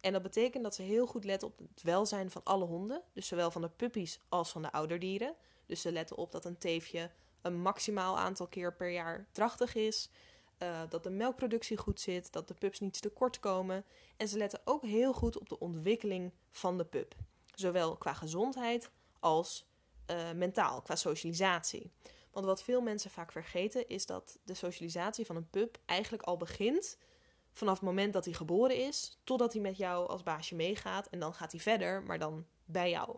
En 0.00 0.12
dat 0.12 0.22
betekent 0.22 0.62
dat 0.62 0.74
ze 0.74 0.82
heel 0.82 1.06
goed 1.06 1.24
letten 1.24 1.48
op 1.48 1.58
het 1.58 1.82
welzijn 1.82 2.30
van 2.30 2.40
alle 2.44 2.64
honden. 2.64 3.02
Dus 3.12 3.26
zowel 3.26 3.50
van 3.50 3.62
de 3.62 3.68
puppies 3.68 4.20
als 4.28 4.50
van 4.50 4.62
de 4.62 4.72
ouderdieren. 4.72 5.34
Dus 5.66 5.80
ze 5.80 5.92
letten 5.92 6.16
op 6.16 6.32
dat 6.32 6.44
een 6.44 6.58
teefje 6.58 7.10
een 7.42 7.60
maximaal 7.60 8.18
aantal 8.18 8.46
keer 8.46 8.74
per 8.74 8.90
jaar 8.90 9.26
drachtig 9.32 9.74
is. 9.74 10.10
Uh, 10.58 10.80
dat 10.88 11.02
de 11.02 11.10
melkproductie 11.10 11.76
goed 11.76 12.00
zit, 12.00 12.32
dat 12.32 12.48
de 12.48 12.54
pups 12.54 12.80
niet 12.80 13.02
tekort 13.02 13.40
komen. 13.40 13.84
En 14.16 14.28
ze 14.28 14.38
letten 14.38 14.60
ook 14.64 14.82
heel 14.82 15.12
goed 15.12 15.38
op 15.38 15.48
de 15.48 15.58
ontwikkeling 15.58 16.32
van 16.50 16.78
de 16.78 16.84
pup. 16.84 17.14
Zowel 17.54 17.96
qua 17.96 18.12
gezondheid 18.12 18.90
als 19.20 19.66
uh, 20.10 20.32
mentaal, 20.32 20.82
qua 20.82 20.96
socialisatie. 20.96 21.90
Want 22.30 22.46
wat 22.46 22.62
veel 22.62 22.80
mensen 22.80 23.10
vaak 23.10 23.32
vergeten 23.32 23.88
is 23.88 24.06
dat 24.06 24.38
de 24.44 24.54
socialisatie 24.54 25.26
van 25.26 25.36
een 25.36 25.50
pup 25.50 25.78
eigenlijk 25.84 26.22
al 26.22 26.36
begint 26.36 26.98
vanaf 27.52 27.74
het 27.74 27.84
moment 27.84 28.12
dat 28.12 28.24
hij 28.24 28.34
geboren 28.34 28.76
is, 28.76 29.18
totdat 29.24 29.52
hij 29.52 29.62
met 29.62 29.76
jou 29.76 30.08
als 30.08 30.22
baasje 30.22 30.54
meegaat. 30.54 31.06
En 31.06 31.18
dan 31.18 31.34
gaat 31.34 31.52
hij 31.52 31.60
verder, 31.60 32.02
maar 32.02 32.18
dan 32.18 32.46
bij 32.64 32.90
jou. 32.90 33.16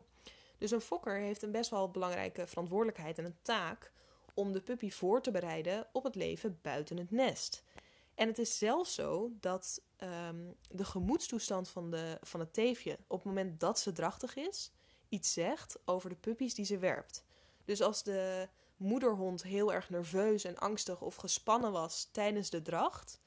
Dus 0.58 0.70
een 0.70 0.80
fokker 0.80 1.16
heeft 1.16 1.42
een 1.42 1.50
best 1.50 1.70
wel 1.70 1.90
belangrijke 1.90 2.46
verantwoordelijkheid 2.46 3.18
en 3.18 3.24
een 3.24 3.38
taak 3.42 3.92
om 4.34 4.52
de 4.52 4.60
puppy 4.60 4.90
voor 4.90 5.22
te 5.22 5.30
bereiden 5.30 5.86
op 5.92 6.04
het 6.04 6.14
leven 6.14 6.58
buiten 6.62 6.96
het 6.96 7.10
nest. 7.10 7.64
En 8.14 8.28
het 8.28 8.38
is 8.38 8.58
zelfs 8.58 8.94
zo 8.94 9.30
dat 9.40 9.82
um, 10.28 10.56
de 10.68 10.84
gemoedstoestand 10.84 11.68
van, 11.68 11.90
de, 11.90 12.18
van 12.22 12.40
het 12.40 12.52
teefje 12.52 12.98
op 13.06 13.16
het 13.16 13.26
moment 13.26 13.60
dat 13.60 13.78
ze 13.78 13.92
drachtig 13.92 14.36
is, 14.36 14.72
iets 15.08 15.32
zegt 15.32 15.78
over 15.84 16.10
de 16.10 16.16
puppies 16.16 16.54
die 16.54 16.64
ze 16.64 16.78
werpt. 16.78 17.24
Dus 17.64 17.82
als 17.82 18.02
de 18.02 18.48
moederhond 18.76 19.42
heel 19.42 19.72
erg 19.72 19.90
nerveus 19.90 20.44
en 20.44 20.58
angstig 20.58 21.00
of 21.00 21.14
gespannen 21.14 21.72
was 21.72 22.08
tijdens 22.12 22.50
de 22.50 22.62
dracht, 22.62 23.20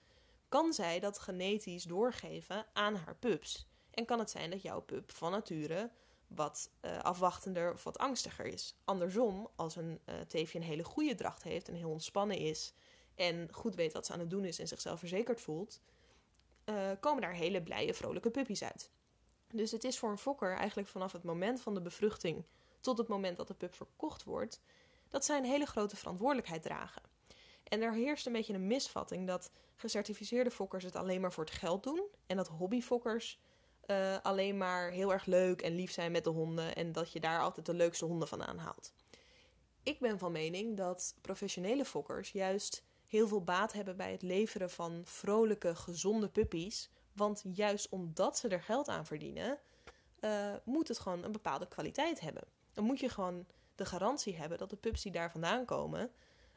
kan 0.49 0.73
zij 0.73 0.99
dat 0.99 1.19
genetisch 1.19 1.83
doorgeven 1.83 2.65
aan 2.73 2.95
haar 2.95 3.15
pups. 3.15 3.67
En 3.91 4.05
kan 4.05 4.19
het 4.19 4.29
zijn 4.29 4.49
dat 4.49 4.61
jouw 4.61 4.81
pup 4.81 5.11
van 5.11 5.31
nature 5.31 5.91
wat 6.27 6.69
uh, 6.81 6.99
afwachtender 6.99 7.73
of 7.73 7.83
wat 7.83 7.97
angstiger 7.97 8.45
is. 8.45 8.75
Andersom, 8.83 9.49
als 9.55 9.75
een 9.75 9.99
uh, 10.05 10.15
teefje 10.27 10.59
een 10.59 10.65
hele 10.65 10.83
goede 10.83 11.15
dracht 11.15 11.43
heeft 11.43 11.67
en 11.67 11.73
heel 11.73 11.89
ontspannen 11.89 12.37
is 12.37 12.73
en 13.15 13.47
goed 13.51 13.75
weet 13.75 13.93
wat 13.93 14.05
ze 14.05 14.13
aan 14.13 14.19
het 14.19 14.29
doen 14.29 14.45
is 14.45 14.59
en 14.59 14.67
zichzelf 14.67 14.99
verzekerd 14.99 15.41
voelt, 15.41 15.81
uh, 16.65 16.91
komen 16.99 17.21
daar 17.21 17.33
hele 17.33 17.63
blije, 17.63 17.93
vrolijke 17.93 18.31
puppies 18.31 18.63
uit. 18.63 18.89
Dus 19.53 19.71
het 19.71 19.83
is 19.83 19.99
voor 19.99 20.09
een 20.09 20.17
fokker 20.17 20.55
eigenlijk 20.55 20.87
vanaf 20.87 21.11
het 21.11 21.23
moment 21.23 21.61
van 21.61 21.73
de 21.73 21.81
bevruchting 21.81 22.45
tot 22.79 22.97
het 22.97 23.07
moment 23.07 23.37
dat 23.37 23.47
de 23.47 23.53
pup 23.53 23.75
verkocht 23.75 24.23
wordt, 24.23 24.61
dat 25.09 25.25
zij 25.25 25.37
een 25.37 25.45
hele 25.45 25.65
grote 25.65 25.95
verantwoordelijkheid 25.95 26.61
dragen. 26.61 27.01
En 27.63 27.81
er 27.81 27.93
heerst 27.93 28.25
een 28.25 28.33
beetje 28.33 28.53
een 28.53 28.67
misvatting 28.67 29.27
dat 29.27 29.51
gecertificeerde 29.75 30.51
fokkers 30.51 30.83
het 30.83 30.95
alleen 30.95 31.21
maar 31.21 31.33
voor 31.33 31.43
het 31.43 31.53
geld 31.53 31.83
doen. 31.83 32.01
En 32.25 32.37
dat 32.37 32.47
hobbyfokkers 32.47 33.39
uh, 33.87 34.17
alleen 34.21 34.57
maar 34.57 34.91
heel 34.91 35.13
erg 35.13 35.25
leuk 35.25 35.61
en 35.61 35.75
lief 35.75 35.91
zijn 35.91 36.11
met 36.11 36.23
de 36.23 36.29
honden. 36.29 36.75
En 36.75 36.91
dat 36.91 37.11
je 37.11 37.19
daar 37.19 37.41
altijd 37.41 37.65
de 37.65 37.73
leukste 37.73 38.05
honden 38.05 38.27
van 38.27 38.43
aanhaalt. 38.43 38.93
Ik 39.83 39.99
ben 39.99 40.19
van 40.19 40.31
mening 40.31 40.77
dat 40.77 41.15
professionele 41.21 41.85
fokkers 41.85 42.31
juist 42.31 42.83
heel 43.05 43.27
veel 43.27 43.43
baat 43.43 43.73
hebben 43.73 43.97
bij 43.97 44.11
het 44.11 44.21
leveren 44.21 44.69
van 44.69 45.01
vrolijke, 45.03 45.75
gezonde 45.75 46.29
puppies. 46.29 46.89
Want 47.19 47.43
juist 47.53 47.89
omdat 47.89 48.37
ze 48.37 48.47
er 48.47 48.61
geld 48.61 48.87
aan 48.87 49.05
verdienen, 49.05 49.59
uh, 50.19 50.53
moet 50.63 50.87
het 50.87 50.99
gewoon 50.99 51.23
een 51.23 51.31
bepaalde 51.31 51.67
kwaliteit 51.67 52.19
hebben. 52.19 52.43
Dan 52.73 52.83
moet 52.83 52.99
je 52.99 53.09
gewoon 53.09 53.45
de 53.75 53.85
garantie 53.85 54.37
hebben 54.37 54.57
dat 54.57 54.69
de 54.69 54.75
pups 54.75 55.01
die 55.01 55.11
daar 55.11 55.31
vandaan 55.31 55.65
komen 55.65 56.11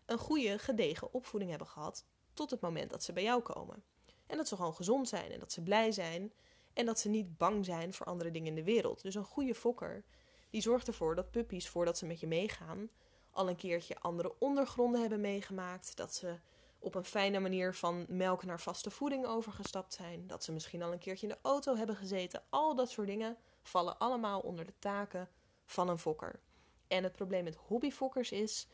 een 0.06 0.18
goede, 0.18 0.58
gedegen 0.58 1.12
opvoeding 1.12 1.50
hebben 1.50 1.68
gehad 1.68 2.04
tot 2.34 2.50
het 2.50 2.60
moment 2.60 2.90
dat 2.90 3.02
ze 3.02 3.12
bij 3.12 3.22
jou 3.22 3.42
komen. 3.42 3.82
En 4.26 4.36
dat 4.36 4.48
ze 4.48 4.56
gewoon 4.56 4.74
gezond 4.74 5.08
zijn 5.08 5.30
en 5.30 5.38
dat 5.38 5.52
ze 5.52 5.62
blij 5.62 5.92
zijn. 5.92 6.32
En 6.72 6.86
dat 6.86 6.98
ze 6.98 7.08
niet 7.08 7.38
bang 7.38 7.64
zijn 7.64 7.92
voor 7.94 8.06
andere 8.06 8.30
dingen 8.30 8.48
in 8.48 8.54
de 8.54 8.64
wereld. 8.64 9.02
Dus 9.02 9.14
een 9.14 9.24
goede 9.24 9.54
fokker, 9.54 10.04
die 10.50 10.60
zorgt 10.60 10.86
ervoor 10.86 11.14
dat 11.14 11.30
puppies, 11.30 11.68
voordat 11.68 11.98
ze 11.98 12.06
met 12.06 12.20
je 12.20 12.26
meegaan, 12.26 12.90
al 13.30 13.48
een 13.48 13.56
keertje 13.56 13.98
andere 13.98 14.34
ondergronden 14.38 15.00
hebben 15.00 15.20
meegemaakt. 15.20 15.96
Dat 15.96 16.14
ze 16.14 16.38
op 16.82 16.94
een 16.94 17.04
fijne 17.04 17.40
manier 17.40 17.74
van 17.74 18.04
melk 18.08 18.44
naar 18.44 18.60
vaste 18.60 18.90
voeding 18.90 19.26
overgestapt 19.26 19.92
zijn. 19.94 20.26
Dat 20.26 20.44
ze 20.44 20.52
misschien 20.52 20.82
al 20.82 20.92
een 20.92 20.98
keertje 20.98 21.26
in 21.26 21.32
de 21.32 21.48
auto 21.48 21.76
hebben 21.76 21.96
gezeten. 21.96 22.42
Al 22.50 22.74
dat 22.74 22.90
soort 22.90 23.06
dingen 23.06 23.36
vallen 23.62 23.98
allemaal 23.98 24.40
onder 24.40 24.64
de 24.64 24.74
taken 24.78 25.28
van 25.64 25.88
een 25.88 25.98
fokker. 25.98 26.40
En 26.88 27.02
het 27.02 27.12
probleem 27.12 27.44
met 27.44 27.56
hobbyfokkers 27.56 28.32
is 28.32 28.66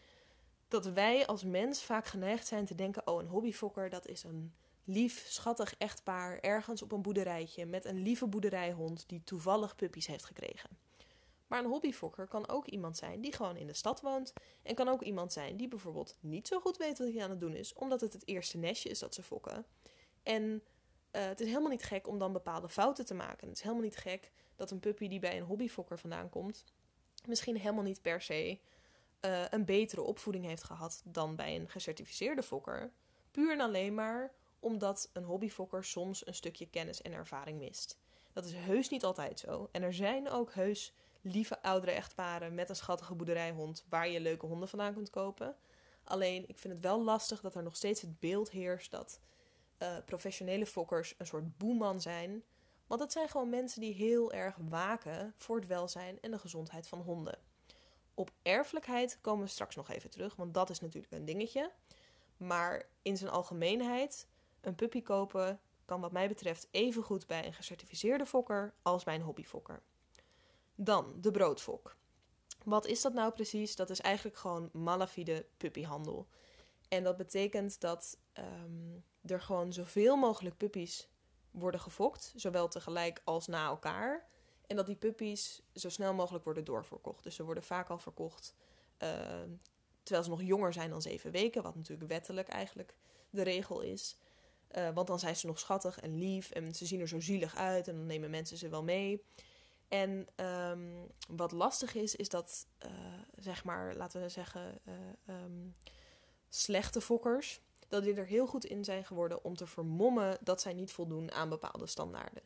dat 0.68 0.86
wij 0.86 1.26
als 1.26 1.44
mens 1.44 1.82
vaak 1.82 2.06
geneigd 2.06 2.46
zijn 2.46 2.64
te 2.64 2.74
denken: 2.74 3.06
oh, 3.06 3.20
een 3.20 3.28
hobbyfokker 3.28 3.90
dat 3.90 4.06
is 4.06 4.22
een 4.22 4.54
lief, 4.84 5.24
schattig 5.28 5.74
echtpaar 5.78 6.40
ergens 6.40 6.82
op 6.82 6.92
een 6.92 7.02
boerderijtje 7.02 7.66
met 7.66 7.84
een 7.84 8.02
lieve 8.02 8.26
boerderijhond 8.26 9.04
die 9.08 9.24
toevallig 9.24 9.76
puppies 9.76 10.06
heeft 10.06 10.24
gekregen. 10.24 10.70
Maar 11.48 11.58
een 11.58 11.70
hobbyfokker 11.70 12.26
kan 12.26 12.48
ook 12.48 12.66
iemand 12.66 12.96
zijn 12.96 13.20
die 13.20 13.32
gewoon 13.32 13.56
in 13.56 13.66
de 13.66 13.72
stad 13.72 14.00
woont. 14.00 14.32
En 14.62 14.74
kan 14.74 14.88
ook 14.88 15.02
iemand 15.02 15.32
zijn 15.32 15.56
die 15.56 15.68
bijvoorbeeld 15.68 16.16
niet 16.20 16.48
zo 16.48 16.60
goed 16.60 16.76
weet 16.76 16.98
wat 16.98 17.12
hij 17.12 17.22
aan 17.22 17.30
het 17.30 17.40
doen 17.40 17.54
is, 17.54 17.74
omdat 17.74 18.00
het 18.00 18.12
het 18.12 18.26
eerste 18.26 18.58
nestje 18.58 18.88
is 18.88 18.98
dat 18.98 19.14
ze 19.14 19.22
fokken. 19.22 19.66
En 20.22 20.42
uh, 20.42 21.24
het 21.24 21.40
is 21.40 21.46
helemaal 21.46 21.70
niet 21.70 21.84
gek 21.84 22.06
om 22.06 22.18
dan 22.18 22.32
bepaalde 22.32 22.68
fouten 22.68 23.06
te 23.06 23.14
maken. 23.14 23.48
Het 23.48 23.56
is 23.56 23.62
helemaal 23.62 23.84
niet 23.84 23.96
gek 23.96 24.30
dat 24.56 24.70
een 24.70 24.80
puppy 24.80 25.08
die 25.08 25.18
bij 25.18 25.36
een 25.36 25.44
hobbyfokker 25.44 25.98
vandaan 25.98 26.28
komt, 26.28 26.64
misschien 27.26 27.56
helemaal 27.56 27.82
niet 27.82 28.02
per 28.02 28.22
se 28.22 28.58
uh, 29.20 29.44
een 29.50 29.64
betere 29.64 30.02
opvoeding 30.02 30.44
heeft 30.44 30.64
gehad 30.64 31.02
dan 31.04 31.36
bij 31.36 31.56
een 31.56 31.68
gecertificeerde 31.68 32.42
fokker. 32.42 32.92
Puur 33.30 33.52
en 33.52 33.60
alleen 33.60 33.94
maar 33.94 34.32
omdat 34.60 35.10
een 35.12 35.24
hobbyfokker 35.24 35.84
soms 35.84 36.26
een 36.26 36.34
stukje 36.34 36.66
kennis 36.66 37.02
en 37.02 37.12
ervaring 37.12 37.58
mist. 37.58 37.98
Dat 38.32 38.44
is 38.44 38.52
heus 38.54 38.88
niet 38.88 39.04
altijd 39.04 39.38
zo. 39.38 39.68
En 39.72 39.82
er 39.82 39.94
zijn 39.94 40.30
ook 40.30 40.52
heus 40.52 40.92
lieve 41.30 41.62
oudere 41.62 41.92
echtparen 41.92 42.54
met 42.54 42.68
een 42.68 42.76
schattige 42.76 43.14
boerderijhond 43.14 43.84
waar 43.88 44.08
je 44.08 44.20
leuke 44.20 44.46
honden 44.46 44.68
vandaan 44.68 44.94
kunt 44.94 45.10
kopen. 45.10 45.56
Alleen 46.04 46.48
ik 46.48 46.58
vind 46.58 46.74
het 46.74 46.82
wel 46.82 47.02
lastig 47.02 47.40
dat 47.40 47.54
er 47.54 47.62
nog 47.62 47.76
steeds 47.76 48.00
het 48.00 48.20
beeld 48.20 48.50
heerst 48.50 48.90
dat 48.90 49.20
uh, 49.78 49.96
professionele 50.04 50.66
fokkers 50.66 51.14
een 51.18 51.26
soort 51.26 51.58
boeman 51.58 52.00
zijn. 52.00 52.42
Want 52.86 53.00
dat 53.00 53.12
zijn 53.12 53.28
gewoon 53.28 53.48
mensen 53.48 53.80
die 53.80 53.94
heel 53.94 54.32
erg 54.32 54.56
waken 54.68 55.34
voor 55.36 55.56
het 55.56 55.66
welzijn 55.66 56.20
en 56.20 56.30
de 56.30 56.38
gezondheid 56.38 56.88
van 56.88 57.00
honden. 57.00 57.38
Op 58.14 58.32
erfelijkheid 58.42 59.18
komen 59.20 59.44
we 59.44 59.50
straks 59.50 59.76
nog 59.76 59.90
even 59.90 60.10
terug, 60.10 60.36
want 60.36 60.54
dat 60.54 60.70
is 60.70 60.80
natuurlijk 60.80 61.12
een 61.12 61.24
dingetje. 61.24 61.72
Maar 62.36 62.88
in 63.02 63.16
zijn 63.16 63.30
algemeenheid, 63.30 64.26
een 64.60 64.74
puppy 64.74 65.02
kopen 65.02 65.60
kan 65.84 66.00
wat 66.00 66.12
mij 66.12 66.28
betreft 66.28 66.68
even 66.70 67.02
goed 67.02 67.26
bij 67.26 67.46
een 67.46 67.54
gecertificeerde 67.54 68.26
fokker 68.26 68.74
als 68.82 69.04
bij 69.04 69.14
een 69.14 69.20
hobbyfokker. 69.20 69.82
Dan 70.80 71.14
de 71.20 71.30
broodfok. 71.30 71.96
Wat 72.64 72.86
is 72.86 73.02
dat 73.02 73.12
nou 73.12 73.32
precies? 73.32 73.76
Dat 73.76 73.90
is 73.90 74.00
eigenlijk 74.00 74.36
gewoon 74.36 74.70
malafide 74.72 75.46
puppyhandel. 75.56 76.28
En 76.88 77.04
dat 77.04 77.16
betekent 77.16 77.80
dat 77.80 78.18
um, 78.38 79.04
er 79.24 79.40
gewoon 79.40 79.72
zoveel 79.72 80.16
mogelijk 80.16 80.56
puppies 80.56 81.08
worden 81.50 81.80
gefokt, 81.80 82.32
zowel 82.36 82.68
tegelijk 82.68 83.20
als 83.24 83.46
na 83.46 83.66
elkaar. 83.66 84.26
En 84.66 84.76
dat 84.76 84.86
die 84.86 84.96
puppies 84.96 85.62
zo 85.74 85.88
snel 85.88 86.14
mogelijk 86.14 86.44
worden 86.44 86.64
doorverkocht. 86.64 87.24
Dus 87.24 87.34
ze 87.34 87.44
worden 87.44 87.62
vaak 87.62 87.88
al 87.88 87.98
verkocht 87.98 88.54
uh, 88.98 89.08
terwijl 90.02 90.24
ze 90.24 90.30
nog 90.30 90.42
jonger 90.42 90.72
zijn 90.72 90.90
dan 90.90 91.02
zeven 91.02 91.30
weken, 91.30 91.62
wat 91.62 91.74
natuurlijk 91.74 92.10
wettelijk 92.10 92.48
eigenlijk 92.48 92.94
de 93.30 93.42
regel 93.42 93.80
is. 93.80 94.16
Uh, 94.76 94.88
want 94.94 95.06
dan 95.06 95.18
zijn 95.18 95.36
ze 95.36 95.46
nog 95.46 95.58
schattig 95.58 96.00
en 96.00 96.18
lief 96.18 96.50
en 96.50 96.74
ze 96.74 96.86
zien 96.86 97.00
er 97.00 97.08
zo 97.08 97.20
zielig 97.20 97.56
uit 97.56 97.88
en 97.88 97.96
dan 97.96 98.06
nemen 98.06 98.30
mensen 98.30 98.56
ze 98.56 98.68
wel 98.68 98.82
mee. 98.82 99.24
En 99.88 100.26
um, 100.36 101.06
wat 101.28 101.52
lastig 101.52 101.94
is, 101.94 102.16
is 102.16 102.28
dat, 102.28 102.66
uh, 102.84 102.90
zeg 103.36 103.64
maar, 103.64 103.94
laten 103.94 104.20
we 104.20 104.28
zeggen, 104.28 104.80
uh, 104.84 104.94
um, 105.44 105.74
slechte 106.48 107.00
fokkers, 107.00 107.60
dat 107.88 108.02
die 108.02 108.14
er 108.14 108.26
heel 108.26 108.46
goed 108.46 108.64
in 108.64 108.84
zijn 108.84 109.04
geworden 109.04 109.44
om 109.44 109.56
te 109.56 109.66
vermommen 109.66 110.38
dat 110.40 110.60
zij 110.60 110.72
niet 110.72 110.92
voldoen 110.92 111.32
aan 111.32 111.48
bepaalde 111.48 111.86
standaarden. 111.86 112.42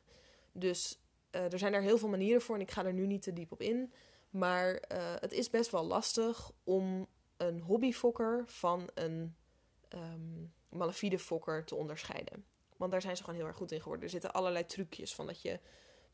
Dus 0.53 0.99
uh, 1.31 1.53
er 1.53 1.59
zijn 1.59 1.75
er 1.75 1.83
heel 1.83 1.99
veel 1.99 2.09
manieren 2.09 2.43
voor 2.43 2.55
en 2.55 2.61
ik 2.61 2.71
ga 2.71 2.85
er 2.85 2.93
nu 2.93 3.07
niet 3.07 3.23
te 3.23 3.33
diep 3.33 3.53
op 3.53 3.61
in. 3.61 3.93
Maar 4.31 4.83
het 5.21 5.33
is 5.33 5.51
best 5.51 5.71
wel 5.71 5.85
lastig 5.85 6.51
om 6.65 7.07
een 7.37 7.61
hobbyfokker 7.61 8.45
van 8.47 8.91
een 8.95 9.37
um, 9.89 10.53
malafide 10.69 11.19
fokker 11.19 11.65
te 11.65 11.75
onderscheiden. 11.75 12.45
Want 12.77 12.93
daar 12.93 13.03
zijn 13.03 13.17
ze 13.17 13.23
gewoon 13.25 13.39
heel 13.39 13.49
erg 13.49 13.57
goed 13.57 13.73
in 13.73 13.81
geworden. 13.81 14.05
Er 14.05 14.11
zitten 14.11 14.33
allerlei 14.33 14.67
trucjes 14.67 15.15
van 15.15 15.27
dat 15.27 15.43
je 15.43 15.61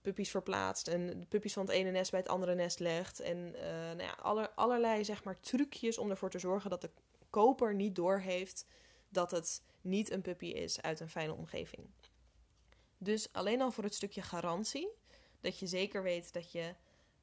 puppies 0.09 0.31
verplaatst 0.31 0.89
en 0.89 1.21
de 1.21 1.27
puppies 1.27 1.53
van 1.53 1.63
het 1.63 1.75
ene 1.75 1.91
nest 1.91 2.11
bij 2.11 2.21
het 2.21 2.29
andere 2.29 2.55
nest 2.55 2.79
legt. 2.79 3.21
En 3.21 3.39
uh, 3.39 3.63
nou 3.63 4.03
ja, 4.03 4.17
aller, 4.23 4.51
allerlei 4.51 5.05
zeg 5.05 5.25
maar, 5.25 5.41
trucjes 5.41 5.99
om 5.99 6.11
ervoor 6.11 6.31
te 6.31 6.39
zorgen 6.39 6.71
dat 6.71 6.81
de 6.81 6.91
koper 7.31 7.75
niet 7.75 7.95
doorheeft 7.95 8.67
dat 9.09 9.31
het 9.31 9.63
niet 9.81 10.11
een 10.11 10.23
puppy 10.23 10.47
is 10.47 10.83
uit 10.83 11.01
een 11.01 11.09
fijne 11.09 11.35
omgeving. 11.35 11.87
Dus 12.99 13.33
alleen 13.33 13.61
al 13.61 13.71
voor 13.71 13.85
het 13.85 13.95
stukje 13.95 14.23
garantie, 14.23 14.89
dat 15.41 15.59
je 15.59 15.67
zeker 15.67 16.03
weet 16.03 16.33
dat 16.33 16.53
je 16.53 16.75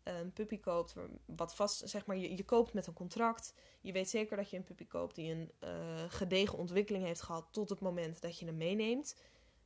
een 0.03 0.33
puppy 0.33 0.59
koopt, 0.59 0.93
wat 1.25 1.55
vast, 1.55 1.89
zeg 1.89 2.05
maar, 2.05 2.17
je, 2.17 2.35
je 2.35 2.43
koopt 2.43 2.73
met 2.73 2.87
een 2.87 2.93
contract. 2.93 3.53
Je 3.81 3.91
weet 3.91 4.09
zeker 4.09 4.37
dat 4.37 4.49
je 4.49 4.57
een 4.57 4.63
puppy 4.63 4.87
koopt 4.87 5.15
die 5.15 5.31
een 5.31 5.51
uh, 5.63 5.69
gedegen 6.07 6.57
ontwikkeling 6.57 7.05
heeft 7.05 7.21
gehad 7.21 7.47
tot 7.51 7.69
het 7.69 7.79
moment 7.79 8.21
dat 8.21 8.39
je 8.39 8.45
hem 8.45 8.57
meeneemt. 8.57 9.15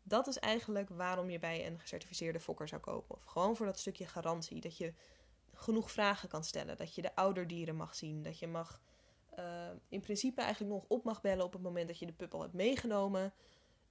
Dat 0.09 0.27
is 0.27 0.39
eigenlijk 0.39 0.89
waarom 0.89 1.29
je 1.29 1.39
bij 1.39 1.67
een 1.67 1.79
gecertificeerde 1.79 2.39
fokker 2.39 2.67
zou 2.67 2.81
kopen. 2.81 3.15
Of 3.15 3.23
gewoon 3.23 3.55
voor 3.55 3.65
dat 3.65 3.79
stukje 3.79 4.07
garantie. 4.07 4.61
Dat 4.61 4.77
je 4.77 4.93
genoeg 5.53 5.91
vragen 5.91 6.29
kan 6.29 6.43
stellen. 6.43 6.77
Dat 6.77 6.95
je 6.95 7.01
de 7.01 7.15
ouderdieren 7.15 7.75
mag 7.75 7.95
zien. 7.95 8.23
Dat 8.23 8.39
je 8.39 8.47
mag 8.47 8.81
uh, 9.39 9.69
in 9.89 10.01
principe 10.01 10.41
eigenlijk 10.41 10.73
nog 10.73 10.85
op 10.87 11.03
mag 11.03 11.21
bellen 11.21 11.45
op 11.45 11.53
het 11.53 11.61
moment 11.61 11.87
dat 11.87 11.99
je 11.99 12.05
de 12.05 12.13
pup 12.13 12.33
al 12.33 12.41
hebt 12.41 12.53
meegenomen. 12.53 13.33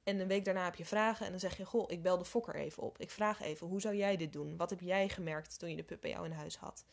En 0.02 0.20
een 0.20 0.28
week 0.28 0.44
daarna 0.44 0.64
heb 0.64 0.74
je 0.74 0.84
vragen 0.84 1.24
en 1.24 1.30
dan 1.30 1.40
zeg 1.40 1.56
je: 1.56 1.64
Goh, 1.64 1.84
ik 1.86 2.02
bel 2.02 2.18
de 2.18 2.24
fokker 2.24 2.54
even 2.54 2.82
op. 2.82 2.98
Ik 2.98 3.10
vraag 3.10 3.40
even: 3.40 3.66
hoe 3.66 3.80
zou 3.80 3.94
jij 3.94 4.16
dit 4.16 4.32
doen? 4.32 4.56
Wat 4.56 4.70
heb 4.70 4.80
jij 4.80 5.08
gemerkt 5.08 5.58
toen 5.58 5.70
je 5.70 5.76
de 5.76 5.82
pup 5.82 6.00
bij 6.00 6.10
jou 6.10 6.24
in 6.24 6.32
huis 6.32 6.56
had? 6.56 6.84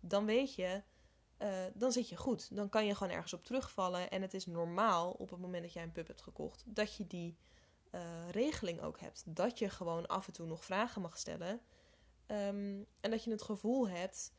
Dan 0.00 0.26
weet 0.26 0.54
je, 0.54 0.82
uh, 1.38 1.48
dan 1.74 1.92
zit 1.92 2.08
je 2.08 2.16
goed. 2.16 2.56
Dan 2.56 2.68
kan 2.68 2.86
je 2.86 2.94
gewoon 2.94 3.12
ergens 3.12 3.32
op 3.32 3.44
terugvallen. 3.44 4.10
En 4.10 4.22
het 4.22 4.34
is 4.34 4.46
normaal 4.46 5.10
op 5.10 5.30
het 5.30 5.40
moment 5.40 5.62
dat 5.62 5.72
jij 5.72 5.82
een 5.82 5.92
pup 5.92 6.06
hebt 6.06 6.22
gekocht, 6.22 6.62
dat 6.66 6.96
je 6.96 7.06
die 7.06 7.36
uh, 7.94 8.00
regeling 8.30 8.80
ook 8.80 9.00
hebt. 9.00 9.22
Dat 9.26 9.58
je 9.58 9.68
gewoon 9.68 10.06
af 10.06 10.26
en 10.26 10.32
toe 10.32 10.46
nog 10.46 10.64
vragen 10.64 11.02
mag 11.02 11.18
stellen. 11.18 11.60
Um, 12.26 12.86
en 13.00 13.10
dat 13.10 13.24
je 13.24 13.30
het 13.30 13.42
gevoel 13.42 13.88
hebt 13.88 14.32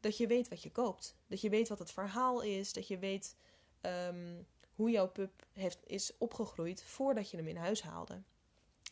dat 0.00 0.16
je 0.16 0.26
weet 0.26 0.48
wat 0.48 0.62
je 0.62 0.72
koopt. 0.72 1.16
Dat 1.26 1.40
je 1.40 1.50
weet 1.50 1.68
wat 1.68 1.78
het 1.78 1.90
verhaal 1.90 2.40
is. 2.40 2.72
Dat 2.72 2.88
je 2.88 2.98
weet 2.98 3.36
um, 3.80 4.46
hoe 4.74 4.90
jouw 4.90 5.08
pup 5.08 5.46
heeft, 5.52 5.78
is 5.86 6.16
opgegroeid 6.18 6.82
voordat 6.82 7.30
je 7.30 7.36
hem 7.36 7.48
in 7.48 7.56
huis 7.56 7.82
haalde. 7.82 8.22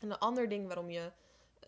En 0.01 0.11
een 0.11 0.19
ander 0.19 0.49
ding 0.49 0.67
waarom 0.67 0.91
je 0.91 1.13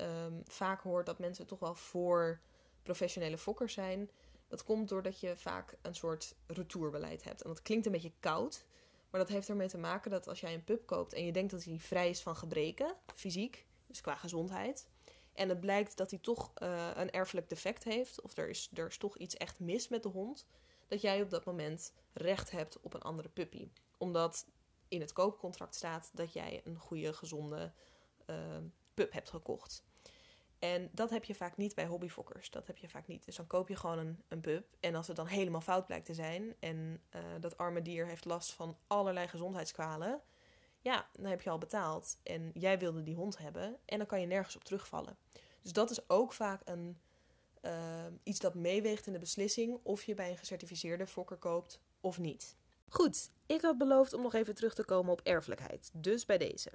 um, 0.00 0.42
vaak 0.44 0.80
hoort 0.80 1.06
dat 1.06 1.18
mensen 1.18 1.46
toch 1.46 1.58
wel 1.58 1.74
voor 1.74 2.40
professionele 2.82 3.38
fokkers 3.38 3.72
zijn. 3.72 4.10
Dat 4.48 4.64
komt 4.64 4.88
doordat 4.88 5.20
je 5.20 5.36
vaak 5.36 5.76
een 5.82 5.94
soort 5.94 6.34
retourbeleid 6.46 7.24
hebt. 7.24 7.42
En 7.42 7.48
dat 7.48 7.62
klinkt 7.62 7.86
een 7.86 7.92
beetje 7.92 8.12
koud. 8.20 8.64
Maar 9.10 9.20
dat 9.20 9.28
heeft 9.28 9.48
ermee 9.48 9.68
te 9.68 9.78
maken 9.78 10.10
dat 10.10 10.28
als 10.28 10.40
jij 10.40 10.54
een 10.54 10.64
pup 10.64 10.86
koopt 10.86 11.12
en 11.12 11.24
je 11.24 11.32
denkt 11.32 11.50
dat 11.50 11.64
hij 11.64 11.78
vrij 11.78 12.10
is 12.10 12.22
van 12.22 12.36
gebreken, 12.36 12.96
fysiek, 13.14 13.66
dus 13.86 14.00
qua 14.00 14.16
gezondheid, 14.16 14.88
en 15.32 15.48
het 15.48 15.60
blijkt 15.60 15.96
dat 15.96 16.10
hij 16.10 16.18
toch 16.18 16.52
uh, 16.62 16.90
een 16.94 17.10
erfelijk 17.10 17.48
defect 17.48 17.84
heeft, 17.84 18.20
of 18.20 18.36
er 18.36 18.48
is, 18.48 18.70
er 18.74 18.86
is 18.86 18.98
toch 18.98 19.18
iets 19.18 19.36
echt 19.36 19.60
mis 19.60 19.88
met 19.88 20.02
de 20.02 20.08
hond, 20.08 20.46
dat 20.88 21.00
jij 21.00 21.22
op 21.22 21.30
dat 21.30 21.44
moment 21.44 21.92
recht 22.12 22.50
hebt 22.50 22.80
op 22.80 22.94
een 22.94 23.02
andere 23.02 23.28
puppy. 23.28 23.68
Omdat 23.98 24.46
in 24.88 25.00
het 25.00 25.12
koopcontract 25.12 25.74
staat 25.74 26.10
dat 26.14 26.32
jij 26.32 26.60
een 26.64 26.78
goede, 26.78 27.12
gezonde 27.12 27.72
uh, 28.26 28.36
pup 28.94 29.12
hebt 29.12 29.30
gekocht. 29.30 29.84
En 30.60 30.88
dat 30.92 31.10
heb 31.10 31.24
je 31.24 31.34
vaak 31.34 31.56
niet 31.56 31.74
bij 31.74 31.86
hobbyfokkers. 31.86 32.50
Dat 32.50 32.66
heb 32.66 32.76
je 32.76 32.88
vaak 32.88 33.06
niet. 33.06 33.24
Dus 33.24 33.36
dan 33.36 33.46
koop 33.46 33.68
je 33.68 33.76
gewoon 33.76 33.98
een, 33.98 34.22
een 34.28 34.40
pup. 34.40 34.66
En 34.80 34.94
als 34.94 35.06
het 35.06 35.16
dan 35.16 35.26
helemaal 35.26 35.60
fout 35.60 35.86
blijkt 35.86 36.06
te 36.06 36.14
zijn. 36.14 36.54
En 36.58 37.00
uh, 37.14 37.20
dat 37.40 37.56
arme 37.56 37.82
dier 37.82 38.06
heeft 38.06 38.24
last 38.24 38.52
van 38.52 38.76
allerlei 38.86 39.28
gezondheidskwalen. 39.28 40.20
Ja, 40.80 41.08
dan 41.12 41.30
heb 41.30 41.42
je 41.42 41.50
al 41.50 41.58
betaald. 41.58 42.18
En 42.22 42.50
jij 42.54 42.78
wilde 42.78 43.02
die 43.02 43.14
hond 43.14 43.38
hebben. 43.38 43.76
En 43.84 43.98
dan 43.98 44.06
kan 44.06 44.20
je 44.20 44.26
nergens 44.26 44.56
op 44.56 44.64
terugvallen. 44.64 45.16
Dus 45.62 45.72
dat 45.72 45.90
is 45.90 46.08
ook 46.08 46.32
vaak 46.32 46.60
een, 46.64 47.00
uh, 47.62 48.06
iets 48.22 48.38
dat 48.38 48.54
meeweegt 48.54 49.06
in 49.06 49.12
de 49.12 49.18
beslissing. 49.18 49.80
Of 49.82 50.02
je 50.02 50.14
bij 50.14 50.30
een 50.30 50.38
gecertificeerde 50.38 51.06
fokker 51.06 51.36
koopt 51.36 51.80
of 52.00 52.18
niet. 52.18 52.56
Goed, 52.88 53.30
ik 53.46 53.60
had 53.60 53.78
beloofd 53.78 54.12
om 54.12 54.22
nog 54.22 54.34
even 54.34 54.54
terug 54.54 54.74
te 54.74 54.84
komen 54.84 55.12
op 55.12 55.20
erfelijkheid. 55.20 55.90
Dus 55.94 56.24
bij 56.24 56.38
deze. 56.38 56.70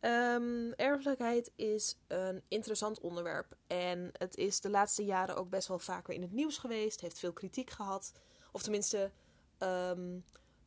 Um, 0.00 0.72
erfelijkheid 0.72 1.50
is 1.56 1.98
een 2.06 2.42
interessant 2.48 3.00
onderwerp. 3.00 3.56
En 3.66 4.10
het 4.12 4.36
is 4.36 4.60
de 4.60 4.70
laatste 4.70 5.04
jaren 5.04 5.36
ook 5.36 5.50
best 5.50 5.68
wel 5.68 5.78
vaker 5.78 6.14
in 6.14 6.22
het 6.22 6.32
nieuws 6.32 6.58
geweest. 6.58 7.00
Heeft 7.00 7.18
veel 7.18 7.32
kritiek 7.32 7.70
gehad. 7.70 8.12
Of 8.52 8.62
tenminste, 8.62 9.10
um, 9.58 10.24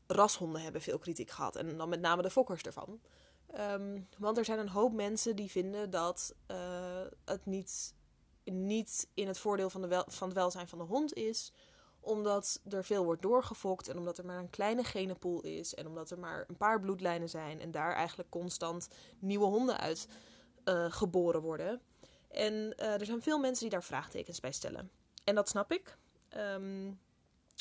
rashonden 0.07 0.61
hebben 0.61 0.81
veel 0.81 0.99
kritiek 0.99 1.29
gehad. 1.29 1.55
En 1.55 1.77
dan 1.77 1.89
met 1.89 2.01
name 2.01 2.21
de 2.21 2.29
fokkers 2.29 2.61
ervan. 2.61 2.99
Ehm, 3.47 3.99
want 4.17 4.37
er 4.37 4.45
zijn 4.45 4.59
een 4.59 4.69
hoop 4.69 4.93
mensen 4.93 5.35
die 5.35 5.51
vinden 5.51 5.89
dat 5.89 6.35
eh, 6.45 7.05
het 7.25 7.45
niet, 7.45 7.93
niet 8.43 9.07
in 9.13 9.27
het 9.27 9.37
voordeel 9.39 9.69
van, 9.69 9.81
de 9.81 9.87
wel, 9.87 10.03
van 10.07 10.27
het 10.27 10.37
welzijn 10.37 10.67
van 10.67 10.77
de 10.77 10.83
hond 10.83 11.13
is. 11.13 11.51
Omdat 12.01 12.61
er 12.69 12.83
veel 12.83 13.03
wordt 13.03 13.21
doorgefokt 13.21 13.87
en 13.87 13.97
omdat 13.97 14.17
er 14.17 14.25
maar 14.25 14.37
een 14.37 14.49
kleine 14.49 14.83
genenpool 14.83 15.41
is. 15.41 15.73
En 15.73 15.87
omdat 15.87 16.11
er 16.11 16.19
maar 16.19 16.45
een 16.47 16.57
paar 16.57 16.79
bloedlijnen 16.79 17.29
zijn. 17.29 17.61
En 17.61 17.71
daar 17.71 17.93
eigenlijk 17.93 18.29
constant 18.29 18.87
nieuwe 19.19 19.45
honden 19.45 19.79
uit 19.79 20.07
uh, 20.65 20.91
geboren 20.91 21.41
worden. 21.41 21.81
En 22.29 22.53
uh, 22.53 22.99
er 22.99 23.05
zijn 23.05 23.21
veel 23.21 23.39
mensen 23.39 23.61
die 23.61 23.73
daar 23.73 23.83
vraagtekens 23.83 24.39
bij 24.39 24.51
stellen. 24.51 24.91
En 25.23 25.35
dat 25.35 25.49
snap 25.49 25.71
ik. 25.71 25.97
Um, 26.37 26.99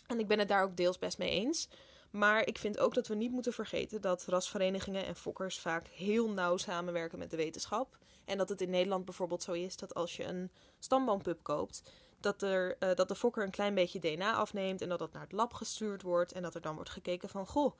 en 0.07 0.19
ik 0.19 0.29
ben 0.29 0.39
het 0.39 0.49
daar 0.49 0.63
ook 0.63 0.77
deels 0.77 0.99
best 0.99 1.19
mee 1.19 1.31
eens. 1.31 1.69
Maar 2.11 2.47
ik 2.47 2.59
vind 2.59 2.79
ook 2.79 2.95
dat 2.95 3.07
we 3.07 3.15
niet 3.15 3.31
moeten 3.31 3.53
vergeten 3.53 4.01
dat 4.01 4.25
rasverenigingen 4.25 5.07
en 5.07 5.17
fokkers 5.17 5.59
vaak 5.59 5.89
heel 5.89 6.31
nauw 6.31 6.57
samenwerken 6.57 7.19
met 7.19 7.31
de 7.31 7.37
wetenschap. 7.37 7.99
En 8.25 8.39
dat 8.39 8.49
het 8.49 8.61
in 8.61 8.71
Nederland 8.71 9.05
bijvoorbeeld 9.05 9.43
zo 9.43 9.53
is 9.53 9.77
dat 9.77 9.95
als 9.95 10.17
je 10.17 10.25
een 10.25 10.51
stamboompup 10.79 11.43
koopt, 11.43 11.83
dat, 12.21 12.43
er, 12.43 12.77
uh, 12.81 12.95
dat 12.95 13.09
de 13.09 13.15
fokker 13.15 13.43
een 13.43 13.51
klein 13.51 13.75
beetje 13.75 13.99
DNA 13.99 14.35
afneemt 14.35 14.83
en 14.83 14.89
dat 14.89 14.99
dat 14.99 15.13
naar 15.13 15.23
het 15.23 15.33
lab 15.33 15.53
gestuurd 15.53 16.03
wordt. 16.03 16.33
En 16.33 16.43
dat 16.43 16.55
er 16.55 16.61
dan 16.61 16.75
wordt 16.75 16.91
gekeken 16.91 17.29
van, 17.29 17.47
goh, 17.47 17.79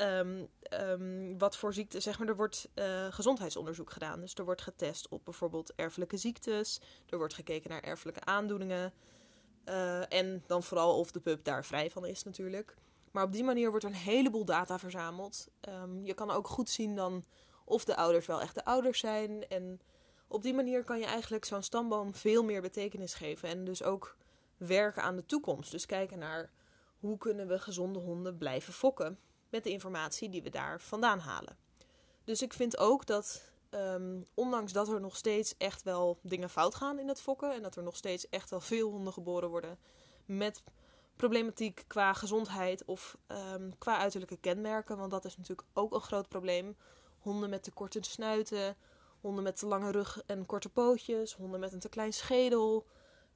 um, 0.00 0.48
um, 0.80 1.38
wat 1.38 1.56
voor 1.56 1.74
ziekte, 1.74 2.00
zeg 2.00 2.18
maar, 2.18 2.28
er 2.28 2.36
wordt 2.36 2.68
uh, 2.74 3.06
gezondheidsonderzoek 3.10 3.90
gedaan. 3.90 4.20
Dus 4.20 4.34
er 4.34 4.44
wordt 4.44 4.62
getest 4.62 5.08
op 5.08 5.24
bijvoorbeeld 5.24 5.72
erfelijke 5.74 6.16
ziektes, 6.16 6.80
er 7.08 7.18
wordt 7.18 7.34
gekeken 7.34 7.70
naar 7.70 7.82
erfelijke 7.82 8.24
aandoeningen. 8.24 8.92
Uh, 9.64 10.12
en 10.12 10.44
dan 10.46 10.62
vooral 10.62 10.98
of 10.98 11.10
de 11.10 11.20
pup 11.20 11.44
daar 11.44 11.64
vrij 11.64 11.90
van 11.90 12.06
is 12.06 12.22
natuurlijk. 12.22 12.76
Maar 13.10 13.24
op 13.24 13.32
die 13.32 13.44
manier 13.44 13.70
wordt 13.70 13.84
er 13.84 13.90
een 13.90 13.96
heleboel 13.96 14.44
data 14.44 14.78
verzameld. 14.78 15.48
Um, 15.68 16.04
je 16.04 16.14
kan 16.14 16.30
ook 16.30 16.48
goed 16.48 16.70
zien 16.70 16.96
dan 16.96 17.24
of 17.64 17.84
de 17.84 17.96
ouders 17.96 18.26
wel 18.26 18.40
echt 18.40 18.54
de 18.54 18.64
ouders 18.64 18.98
zijn. 18.98 19.48
En 19.48 19.80
op 20.32 20.42
die 20.42 20.54
manier 20.54 20.84
kan 20.84 20.98
je 20.98 21.04
eigenlijk 21.04 21.44
zo'n 21.44 21.62
stamboom 21.62 22.14
veel 22.14 22.44
meer 22.44 22.62
betekenis 22.62 23.14
geven. 23.14 23.48
En 23.48 23.64
dus 23.64 23.82
ook 23.82 24.16
werken 24.56 25.02
aan 25.02 25.16
de 25.16 25.26
toekomst. 25.26 25.70
Dus 25.70 25.86
kijken 25.86 26.18
naar 26.18 26.50
hoe 26.98 27.18
kunnen 27.18 27.48
we 27.48 27.58
gezonde 27.58 27.98
honden 27.98 28.38
blijven 28.38 28.72
fokken. 28.72 29.18
Met 29.48 29.64
de 29.64 29.70
informatie 29.70 30.28
die 30.28 30.42
we 30.42 30.50
daar 30.50 30.80
vandaan 30.80 31.18
halen. 31.18 31.56
Dus 32.24 32.42
ik 32.42 32.52
vind 32.52 32.78
ook 32.78 33.06
dat, 33.06 33.52
um, 33.70 34.26
ondanks 34.34 34.72
dat 34.72 34.88
er 34.88 35.00
nog 35.00 35.16
steeds 35.16 35.54
echt 35.56 35.82
wel 35.82 36.18
dingen 36.22 36.50
fout 36.50 36.74
gaan 36.74 36.98
in 36.98 37.08
het 37.08 37.20
fokken. 37.20 37.54
En 37.54 37.62
dat 37.62 37.76
er 37.76 37.82
nog 37.82 37.96
steeds 37.96 38.28
echt 38.28 38.50
wel 38.50 38.60
veel 38.60 38.90
honden 38.90 39.12
geboren 39.12 39.48
worden 39.48 39.78
met 40.24 40.62
problematiek 41.16 41.84
qua 41.86 42.12
gezondheid 42.12 42.84
of 42.84 43.16
um, 43.28 43.78
qua 43.78 43.98
uiterlijke 43.98 44.36
kenmerken. 44.36 44.96
Want 44.96 45.10
dat 45.10 45.24
is 45.24 45.36
natuurlijk 45.36 45.68
ook 45.72 45.94
een 45.94 46.00
groot 46.00 46.28
probleem. 46.28 46.76
Honden 47.18 47.50
met 47.50 47.62
te 47.62 47.70
korte 47.70 47.98
snuiten, 48.00 48.76
honden 49.22 49.44
met 49.44 49.56
te 49.56 49.66
lange 49.66 49.90
rug 49.90 50.22
en 50.26 50.46
korte 50.46 50.68
pootjes, 50.68 51.34
honden 51.34 51.60
met 51.60 51.72
een 51.72 51.78
te 51.78 51.88
klein 51.88 52.12
schedel. 52.12 52.86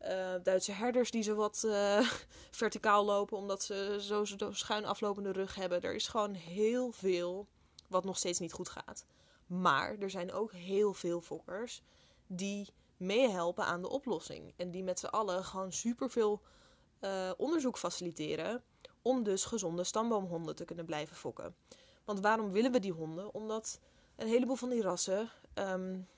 Uh, 0.03 0.35
Duitse 0.43 0.73
herders 0.73 1.11
die 1.11 1.23
zo 1.23 1.35
wat 1.35 1.63
uh, 1.67 2.11
verticaal 2.51 3.05
lopen 3.05 3.37
omdat 3.37 3.63
ze 3.63 3.97
zo, 4.01 4.25
zo 4.25 4.53
schuin 4.53 4.85
aflopende 4.85 5.33
rug 5.33 5.55
hebben. 5.55 5.83
Er 5.83 5.95
is 5.95 6.09
gewoon 6.09 6.35
heel 6.35 6.93
veel 6.93 7.47
wat 7.89 8.05
nog 8.05 8.17
steeds 8.17 8.39
niet 8.39 8.53
goed 8.53 8.69
gaat. 8.69 9.05
Maar 9.47 9.97
er 9.99 10.11
zijn 10.11 10.33
ook 10.33 10.53
heel 10.53 10.95
veel 10.95 11.21
fokkers 11.21 11.83
die 12.27 12.69
meehelpen 12.97 13.65
aan 13.65 13.83
de 13.83 13.89
oplossing. 13.89 14.53
En 14.57 14.71
die 14.71 14.83
met 14.85 14.99
z'n 14.99 15.07
allen 15.07 15.45
gewoon 15.45 15.73
superveel 15.73 16.41
uh, 17.01 17.31
onderzoek 17.37 17.79
faciliteren 17.79 18.63
om 19.03 19.23
dus 19.23 19.45
gezonde 19.45 19.85
stamboomhonden 19.85 20.57
te 20.57 20.65
kunnen 20.65 20.87
blijven 20.87 21.17
fokken. 21.17 21.55
Want 22.05 22.21
waarom 22.21 22.51
willen 22.51 22.73
we 22.73 22.81
die 22.81 22.93
honden? 22.93 23.35
Omdat 23.35 23.81
een 24.17 24.29
heleboel 24.29 24.57
van 24.57 24.69
die 24.69 24.83
rassen, 24.83 25.31
um, 25.59 26.09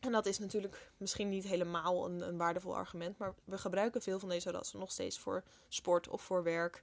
en 0.00 0.12
dat 0.12 0.26
is 0.26 0.38
natuurlijk 0.38 0.90
misschien 0.96 1.28
niet 1.28 1.44
helemaal 1.44 2.04
een, 2.04 2.28
een, 2.28 2.36
waardevol 2.36 2.76
argument, 2.76 3.18
maar 3.18 3.34
we 3.44 3.58
gebruiken 3.58 4.02
veel 4.02 4.18
van 4.18 4.28
deze 4.28 4.50
rassen 4.50 4.78
nog 4.78 4.90
steeds 4.90 5.18
voor 5.18 5.42
sport 5.68 6.08
of 6.08 6.22
voor 6.22 6.42
werk. 6.42 6.82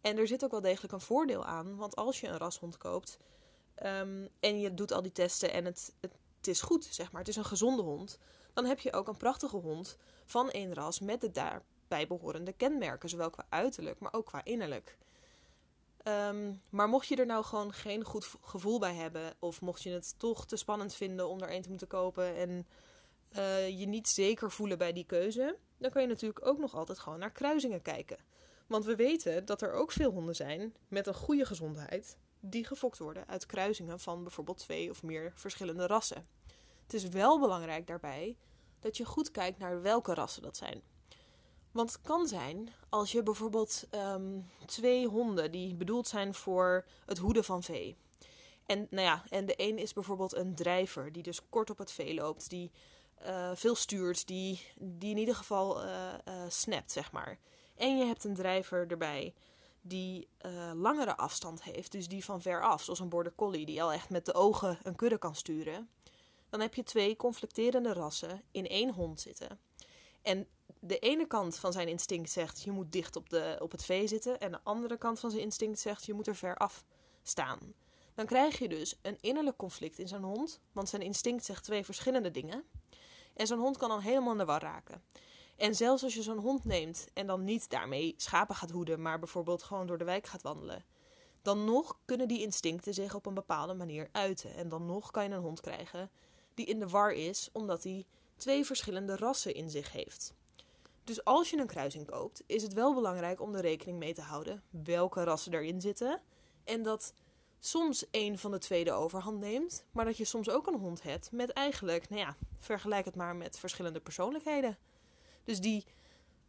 En 0.00 0.18
er 0.18 0.26
zit 0.26 0.44
ook 0.44 0.50
wel 0.50 0.60
degelijk 0.60 0.92
een 0.92 1.00
voordeel 1.00 1.44
aan, 1.44 1.76
want 1.76 1.96
als 1.96 2.20
je 2.20 2.28
een 2.28 2.36
rashond 2.36 2.76
koopt 2.78 3.18
um, 3.82 4.28
en 4.40 4.60
je 4.60 4.74
doet 4.74 4.92
al 4.92 5.02
die 5.02 5.12
testen 5.12 5.52
en 5.52 5.64
het, 5.64 5.92
het, 6.00 6.12
het 6.36 6.46
is 6.46 6.60
goed, 6.60 6.84
zeg 6.84 7.12
maar, 7.12 7.20
het 7.20 7.30
is 7.30 7.36
een 7.36 7.44
gezonde 7.44 7.82
hond, 7.82 8.18
dan 8.52 8.64
heb 8.64 8.78
je 8.78 8.92
ook 8.92 9.08
een 9.08 9.16
prachtige 9.16 9.56
hond 9.56 9.96
van 10.24 10.50
één 10.50 10.74
ras 10.74 11.00
met 11.00 11.20
de 11.20 11.30
daar 11.30 11.62
bijbehorende 11.88 12.52
kenmerken, 12.52 13.08
zowel 13.08 13.30
qua 13.30 13.46
uiterlijk, 13.48 13.98
maar 13.98 14.12
ook 14.12 14.26
qua 14.26 14.44
innerlijk. 14.44 14.96
Um, 16.08 16.60
maar 16.70 16.88
mocht 16.88 17.08
je 17.08 17.16
er 17.16 17.26
nou 17.26 17.44
gewoon 17.44 17.72
geen 17.72 18.04
goed 18.04 18.34
gevoel 18.42 18.78
bij 18.78 18.94
hebben, 18.94 19.34
of 19.38 19.60
mocht 19.60 19.82
je 19.82 19.90
het 19.90 20.18
toch 20.18 20.46
te 20.46 20.56
spannend 20.56 20.94
vinden 20.94 21.28
om 21.28 21.40
er 21.40 21.52
een 21.52 21.62
te 21.62 21.68
moeten 21.68 21.86
kopen 21.86 22.36
en 22.36 22.66
uh, 23.36 23.80
je 23.80 23.86
niet 23.86 24.08
zeker 24.08 24.50
voelen 24.50 24.78
bij 24.78 24.92
die 24.92 25.06
keuze, 25.06 25.58
dan 25.78 25.90
kan 25.90 26.02
je 26.02 26.08
natuurlijk 26.08 26.46
ook 26.46 26.58
nog 26.58 26.74
altijd 26.74 26.98
gewoon 26.98 27.18
naar 27.18 27.32
kruisingen 27.32 27.82
kijken. 27.82 28.16
Want 28.66 28.84
we 28.84 28.96
weten 28.96 29.44
dat 29.44 29.62
er 29.62 29.72
ook 29.72 29.92
veel 29.92 30.10
honden 30.10 30.36
zijn 30.36 30.74
met 30.88 31.06
een 31.06 31.14
goede 31.14 31.44
gezondheid 31.44 32.16
die 32.40 32.64
gefokt 32.64 32.98
worden 32.98 33.28
uit 33.28 33.46
kruisingen 33.46 34.00
van 34.00 34.22
bijvoorbeeld 34.22 34.58
twee 34.58 34.90
of 34.90 35.02
meer 35.02 35.32
verschillende 35.34 35.86
rassen. 35.86 36.26
Het 36.82 36.94
is 36.94 37.08
wel 37.08 37.40
belangrijk 37.40 37.86
daarbij 37.86 38.36
dat 38.80 38.96
je 38.96 39.04
goed 39.04 39.30
kijkt 39.30 39.58
naar 39.58 39.82
welke 39.82 40.14
rassen 40.14 40.42
dat 40.42 40.56
zijn. 40.56 40.82
Want 41.72 41.92
het 41.92 42.00
kan 42.00 42.26
zijn 42.26 42.72
als 42.88 43.12
je 43.12 43.22
bijvoorbeeld 43.22 43.86
um, 43.90 44.50
twee 44.66 45.06
honden 45.06 45.50
die 45.50 45.74
bedoeld 45.74 46.08
zijn 46.08 46.34
voor 46.34 46.84
het 47.06 47.18
hoeden 47.18 47.44
van 47.44 47.62
vee. 47.62 47.96
En, 48.66 48.86
nou 48.90 49.06
ja, 49.06 49.24
en 49.28 49.46
de 49.46 49.54
een 49.56 49.78
is 49.78 49.92
bijvoorbeeld 49.92 50.34
een 50.34 50.54
drijver 50.54 51.12
die 51.12 51.22
dus 51.22 51.48
kort 51.48 51.70
op 51.70 51.78
het 51.78 51.92
vee 51.92 52.14
loopt, 52.14 52.50
die 52.50 52.70
uh, 53.26 53.50
veel 53.54 53.74
stuurt, 53.74 54.26
die, 54.26 54.60
die 54.78 55.10
in 55.10 55.18
ieder 55.18 55.34
geval 55.34 55.84
uh, 55.84 56.12
uh, 56.28 56.34
snapt, 56.48 56.92
zeg 56.92 57.12
maar. 57.12 57.38
En 57.76 57.98
je 57.98 58.04
hebt 58.04 58.24
een 58.24 58.34
drijver 58.34 58.90
erbij 58.90 59.34
die 59.80 60.28
langere 60.74 61.16
afstand 61.16 61.62
heeft, 61.62 61.92
dus 61.92 62.08
die 62.08 62.24
van 62.24 62.42
ver 62.42 62.62
af, 62.62 62.82
zoals 62.82 63.00
een 63.00 63.08
border 63.08 63.34
collie, 63.34 63.66
die 63.66 63.82
al 63.82 63.92
echt 63.92 64.10
met 64.10 64.26
de 64.26 64.34
ogen 64.34 64.78
een 64.82 64.96
kudde 64.96 65.18
kan 65.18 65.34
sturen. 65.34 65.88
Dan 66.50 66.60
heb 66.60 66.74
je 66.74 66.82
twee 66.82 67.16
conflicterende 67.16 67.92
rassen 67.92 68.42
in 68.50 68.66
één 68.66 68.92
hond 68.92 69.20
zitten. 69.20 69.58
En 70.22 70.48
de 70.84 70.98
ene 70.98 71.26
kant 71.26 71.56
van 71.56 71.72
zijn 71.72 71.88
instinct 71.88 72.30
zegt 72.30 72.62
je 72.62 72.70
moet 72.70 72.92
dicht 72.92 73.16
op, 73.16 73.28
de, 73.28 73.56
op 73.60 73.70
het 73.70 73.84
vee 73.84 74.06
zitten. 74.06 74.40
En 74.40 74.50
de 74.50 74.60
andere 74.62 74.98
kant 74.98 75.20
van 75.20 75.30
zijn 75.30 75.42
instinct 75.42 75.78
zegt 75.78 76.04
je 76.04 76.14
moet 76.14 76.26
er 76.26 76.36
ver 76.36 76.56
af 76.56 76.84
staan. 77.22 77.74
Dan 78.14 78.26
krijg 78.26 78.58
je 78.58 78.68
dus 78.68 78.98
een 79.02 79.18
innerlijk 79.20 79.56
conflict 79.56 79.98
in 79.98 80.08
zijn 80.08 80.22
hond. 80.22 80.60
Want 80.72 80.88
zijn 80.88 81.02
instinct 81.02 81.44
zegt 81.44 81.64
twee 81.64 81.84
verschillende 81.84 82.30
dingen. 82.30 82.64
En 83.34 83.46
zo'n 83.46 83.58
hond 83.58 83.76
kan 83.76 83.88
dan 83.88 84.00
helemaal 84.00 84.32
in 84.32 84.38
de 84.38 84.44
war 84.44 84.60
raken. 84.60 85.02
En 85.56 85.74
zelfs 85.74 86.02
als 86.02 86.14
je 86.14 86.22
zo'n 86.22 86.38
hond 86.38 86.64
neemt 86.64 87.08
en 87.12 87.26
dan 87.26 87.44
niet 87.44 87.70
daarmee 87.70 88.14
schapen 88.16 88.54
gaat 88.54 88.70
hoeden, 88.70 89.02
maar 89.02 89.18
bijvoorbeeld 89.18 89.62
gewoon 89.62 89.86
door 89.86 89.98
de 89.98 90.04
wijk 90.04 90.26
gaat 90.26 90.42
wandelen. 90.42 90.84
Dan 91.42 91.64
nog 91.64 91.98
kunnen 92.04 92.28
die 92.28 92.40
instincten 92.40 92.94
zich 92.94 93.14
op 93.14 93.26
een 93.26 93.34
bepaalde 93.34 93.74
manier 93.74 94.08
uiten. 94.12 94.54
En 94.54 94.68
dan 94.68 94.86
nog 94.86 95.10
kan 95.10 95.24
je 95.24 95.30
een 95.30 95.42
hond 95.42 95.60
krijgen 95.60 96.10
die 96.54 96.66
in 96.66 96.78
de 96.78 96.88
war 96.88 97.12
is 97.12 97.48
omdat 97.52 97.84
hij 97.84 98.06
twee 98.36 98.64
verschillende 98.64 99.16
rassen 99.16 99.54
in 99.54 99.70
zich 99.70 99.92
heeft. 99.92 100.34
Dus 101.04 101.24
als 101.24 101.50
je 101.50 101.58
een 101.58 101.66
kruising 101.66 102.06
koopt, 102.06 102.42
is 102.46 102.62
het 102.62 102.72
wel 102.72 102.94
belangrijk 102.94 103.40
om 103.40 103.54
er 103.54 103.60
rekening 103.60 103.98
mee 103.98 104.14
te 104.14 104.20
houden 104.20 104.62
welke 104.70 105.24
rassen 105.24 105.52
erin 105.52 105.80
zitten. 105.80 106.20
En 106.64 106.82
dat 106.82 107.14
soms 107.58 108.06
een 108.10 108.38
van 108.38 108.50
de 108.50 108.58
twee 108.58 108.84
de 108.84 108.92
overhand 108.92 109.38
neemt, 109.38 109.84
maar 109.92 110.04
dat 110.04 110.16
je 110.16 110.24
soms 110.24 110.50
ook 110.50 110.66
een 110.66 110.78
hond 110.78 111.02
hebt 111.02 111.32
met 111.32 111.50
eigenlijk, 111.50 112.08
nou 112.08 112.20
ja, 112.20 112.36
vergelijk 112.58 113.04
het 113.04 113.16
maar 113.16 113.36
met 113.36 113.58
verschillende 113.58 114.00
persoonlijkheden. 114.00 114.78
Dus 115.44 115.60
die 115.60 115.84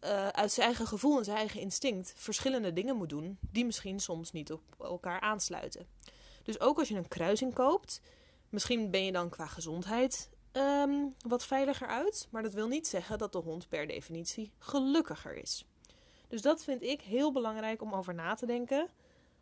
uh, 0.04 0.28
uit 0.28 0.52
zijn 0.52 0.68
eigen 0.68 0.88
gevoel 0.88 1.18
en 1.18 1.24
zijn 1.24 1.38
eigen 1.38 1.60
instinct 1.60 2.14
verschillende 2.16 2.74
dingen 2.74 2.96
moet 2.96 3.10
doen, 3.10 3.38
die 3.52 3.66
misschien 3.66 4.00
soms 4.00 4.32
niet 4.32 4.52
op 4.52 4.62
elkaar 4.80 5.20
aansluiten. 5.20 5.88
Dus 6.44 6.60
ook 6.60 6.78
als 6.78 6.88
je 6.88 6.96
een 6.96 7.08
kruising 7.08 7.54
koopt, 7.54 8.02
misschien 8.50 8.92
ben 8.92 9.06
je 9.06 9.12
dan 9.12 9.30
qua 9.30 9.48
gezondheid 9.48 10.30
um, 10.54 11.14
wat 11.28 11.46
veiliger 11.46 11.88
uit. 11.88 12.28
Maar 12.32 12.44
dat 12.44 12.54
wil 12.54 12.68
niet 12.68 12.88
zeggen 12.88 13.18
dat 13.18 13.32
de 13.32 13.38
hond 13.38 13.70
per 13.70 13.88
definitie 13.88 14.52
gelukkiger 14.58 15.36
is. 15.36 15.66
Dus 16.28 16.42
dat 16.42 16.64
vind 16.64 16.82
ik 16.82 17.02
heel 17.02 17.32
belangrijk 17.32 17.82
om 17.82 17.94
over 17.94 18.14
na 18.14 18.34
te 18.34 18.46
denken. 18.46 18.90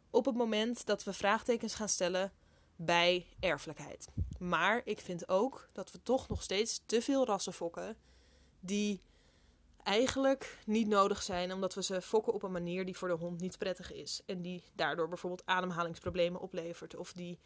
Op 0.10 0.26
het 0.26 0.36
moment 0.36 0.86
dat 0.86 1.04
we 1.04 1.14
vraagtekens 1.14 1.76
gaan 1.76 1.90
stellen 1.90 2.32
bij 2.76 3.26
erfelijkheid. 3.40 4.08
Maar 4.40 4.82
ik 4.84 5.00
vind 5.00 5.30
ook 5.30 5.70
dat 5.72 5.92
we 5.92 6.04
toch 6.04 6.28
nog 6.28 6.42
steeds 6.42 6.82
te 6.86 7.02
veel 7.02 7.26
rassen 7.26 7.54
fokken 7.54 7.98
die 8.60 9.02
eigenlijk 9.84 10.58
niet 10.66 10.88
nodig 10.88 11.24
zijn, 11.24 11.54
omdat 11.54 11.74
we 11.74 11.84
ze 11.84 12.02
fokken 12.02 12.34
op 12.34 12.44
een 12.44 12.52
manier 12.52 12.86
die 12.86 12.98
voor 12.98 13.08
de 13.08 13.14
hond 13.14 13.42
niet 13.42 13.58
prettig 13.58 13.92
is. 13.94 14.22
En 14.26 14.42
die 14.42 14.64
daardoor 14.76 15.08
bijvoorbeeld 15.08 15.46
ademhalingsproblemen 15.46 16.42
oplevert. 16.42 16.96
Of 16.96 17.14
die 17.14 17.40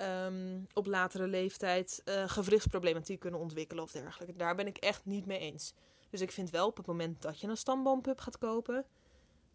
um, 0.00 0.66
op 0.72 0.86
latere 0.86 1.26
leeftijd 1.26 2.02
uh, 2.04 2.28
gewrichtsproblematiek 2.28 3.20
kunnen 3.20 3.40
ontwikkelen 3.40 3.84
of 3.84 3.92
dergelijke. 3.92 4.36
Daar 4.36 4.54
ben 4.54 4.66
ik 4.66 4.76
echt 4.76 5.04
niet 5.04 5.26
mee 5.26 5.38
eens. 5.38 5.74
Dus 6.10 6.20
ik 6.20 6.32
vind 6.32 6.50
wel 6.50 6.66
op 6.66 6.76
het 6.76 6.86
moment 6.86 7.22
dat 7.22 7.40
je 7.40 7.48
een 7.48 7.56
stamboompub 7.56 8.18
gaat 8.20 8.38
kopen, 8.38 8.84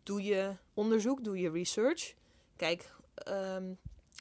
doe 0.03 0.23
je 0.23 0.55
onderzoek, 0.73 1.23
doe 1.23 1.39
je 1.39 1.51
research. 1.51 2.13
Kijk, 2.55 2.95
um, 3.27 3.77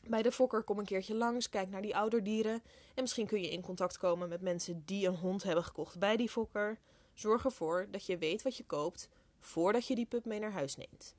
Bij 0.09 0.23
de 0.23 0.33
fokker 0.33 0.63
kom 0.63 0.79
een 0.79 0.85
keertje 0.85 1.15
langs, 1.15 1.49
kijk 1.49 1.69
naar 1.69 1.83
die 1.83 1.97
ouderdieren. 1.97 2.63
En 2.95 3.03
misschien 3.03 3.27
kun 3.27 3.41
je 3.41 3.51
in 3.51 3.61
contact 3.63 3.99
komen 3.99 4.29
met 4.29 4.41
mensen 4.41 4.83
die 4.85 5.07
een 5.07 5.17
hond 5.17 5.43
hebben 5.43 5.65
gekocht 5.65 5.99
bij 5.99 6.17
die 6.17 6.29
fokker. 6.29 6.79
Zorg 7.15 7.45
ervoor 7.45 7.89
dat 7.91 8.07
je 8.07 8.19
weet 8.19 8.43
wat 8.43 8.57
je 8.57 8.65
koopt 8.65 9.09
voordat 9.41 9.87
je 9.87 9.95
die 9.95 10.07
pup 10.07 10.25
mee 10.25 10.39
naar 10.39 10.53
huis 10.53 10.77
neemt. 10.77 11.15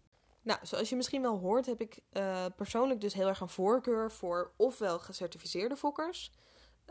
Nou, 0.47 0.59
zoals 0.61 0.89
je 0.89 0.95
misschien 0.95 1.21
wel 1.21 1.39
hoort, 1.39 1.65
heb 1.65 1.81
ik 1.81 1.99
uh, 2.11 2.45
persoonlijk 2.55 3.01
dus 3.01 3.13
heel 3.13 3.27
erg 3.27 3.39
een 3.39 3.49
voorkeur 3.49 4.11
voor 4.11 4.51
ofwel 4.55 4.99
gecertificeerde 4.99 5.77
fokkers 5.77 6.31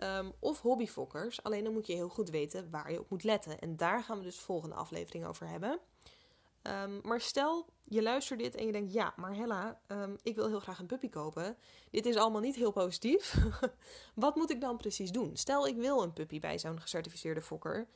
um, 0.02 0.32
of 0.38 0.60
hobbyfokkers. 0.60 1.42
Alleen 1.42 1.64
dan 1.64 1.72
moet 1.72 1.86
je 1.86 1.94
heel 1.94 2.08
goed 2.08 2.30
weten 2.30 2.70
waar 2.70 2.92
je 2.92 3.00
op 3.00 3.10
moet 3.10 3.24
letten. 3.24 3.58
En 3.58 3.76
daar 3.76 4.02
gaan 4.02 4.18
we 4.18 4.24
dus 4.24 4.36
de 4.36 4.42
volgende 4.44 4.74
aflevering 4.74 5.26
over 5.26 5.48
hebben. 5.48 5.78
Um, 6.62 7.00
maar 7.02 7.20
stel, 7.20 7.66
je 7.84 8.02
luistert 8.02 8.40
dit 8.40 8.54
en 8.54 8.66
je 8.66 8.72
denkt: 8.72 8.92
ja, 8.92 9.12
maar 9.16 9.34
Hella, 9.34 9.80
um, 9.86 10.16
ik 10.22 10.34
wil 10.34 10.46
heel 10.48 10.60
graag 10.60 10.78
een 10.78 10.86
puppy 10.86 11.08
kopen. 11.08 11.56
Dit 11.90 12.06
is 12.06 12.16
allemaal 12.16 12.40
niet 12.40 12.56
heel 12.56 12.72
positief. 12.72 13.36
Wat 14.14 14.36
moet 14.36 14.50
ik 14.50 14.60
dan 14.60 14.76
precies 14.76 15.10
doen? 15.10 15.36
Stel, 15.36 15.66
ik 15.66 15.76
wil 15.76 16.02
een 16.02 16.12
puppy 16.12 16.40
bij 16.40 16.58
zo'n 16.58 16.80
gecertificeerde 16.80 17.42
fokker. 17.42 17.88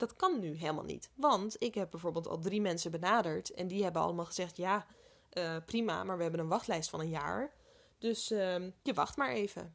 Dat 0.00 0.16
kan 0.16 0.38
nu 0.38 0.54
helemaal 0.54 0.84
niet. 0.84 1.10
Want 1.14 1.56
ik 1.62 1.74
heb 1.74 1.90
bijvoorbeeld 1.90 2.28
al 2.28 2.38
drie 2.38 2.60
mensen 2.60 2.90
benaderd 2.90 3.50
en 3.50 3.66
die 3.66 3.82
hebben 3.82 4.02
allemaal 4.02 4.24
gezegd: 4.24 4.56
ja, 4.56 4.86
uh, 5.32 5.56
prima, 5.66 6.04
maar 6.04 6.16
we 6.16 6.22
hebben 6.22 6.40
een 6.40 6.48
wachtlijst 6.48 6.90
van 6.90 7.00
een 7.00 7.08
jaar. 7.08 7.52
Dus 7.98 8.30
uh, 8.30 8.54
je 8.82 8.94
wacht 8.94 9.16
maar 9.16 9.30
even. 9.30 9.74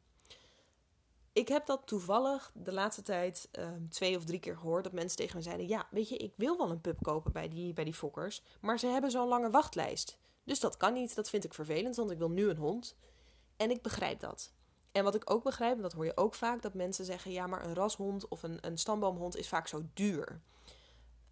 Ik 1.33 1.47
heb 1.47 1.65
dat 1.65 1.81
toevallig 1.85 2.51
de 2.53 2.73
laatste 2.73 3.01
tijd 3.01 3.49
uh, 3.59 3.69
twee 3.89 4.17
of 4.17 4.25
drie 4.25 4.39
keer 4.39 4.57
gehoord. 4.57 4.83
Dat 4.83 4.93
mensen 4.93 5.17
tegen 5.17 5.37
me 5.37 5.43
zeiden: 5.43 5.67
Ja, 5.67 5.87
weet 5.91 6.09
je, 6.09 6.17
ik 6.17 6.33
wil 6.35 6.57
wel 6.57 6.69
een 6.69 6.81
pup 6.81 6.97
kopen 7.01 7.31
bij 7.31 7.47
die, 7.47 7.73
bij 7.73 7.83
die 7.83 7.93
fokkers. 7.93 8.41
Maar 8.61 8.79
ze 8.79 8.87
hebben 8.87 9.11
zo'n 9.11 9.27
lange 9.27 9.49
wachtlijst. 9.49 10.17
Dus 10.43 10.59
dat 10.59 10.77
kan 10.77 10.93
niet. 10.93 11.15
Dat 11.15 11.29
vind 11.29 11.43
ik 11.43 11.53
vervelend, 11.53 11.95
want 11.95 12.11
ik 12.11 12.17
wil 12.17 12.29
nu 12.29 12.49
een 12.49 12.57
hond. 12.57 12.95
En 13.57 13.69
ik 13.69 13.81
begrijp 13.81 14.19
dat. 14.19 14.53
En 14.95 15.03
wat 15.03 15.15
ik 15.15 15.29
ook 15.29 15.43
begrijp, 15.43 15.75
en 15.75 15.81
dat 15.81 15.93
hoor 15.93 16.05
je 16.05 16.17
ook 16.17 16.33
vaak, 16.33 16.61
dat 16.61 16.73
mensen 16.73 17.05
zeggen: 17.05 17.31
Ja, 17.31 17.47
maar 17.47 17.65
een 17.65 17.73
rashond 17.73 18.27
of 18.27 18.43
een, 18.43 18.57
een 18.61 18.77
stamboomhond 18.77 19.37
is 19.37 19.47
vaak 19.47 19.67
zo 19.67 19.81
duur. 19.93 20.41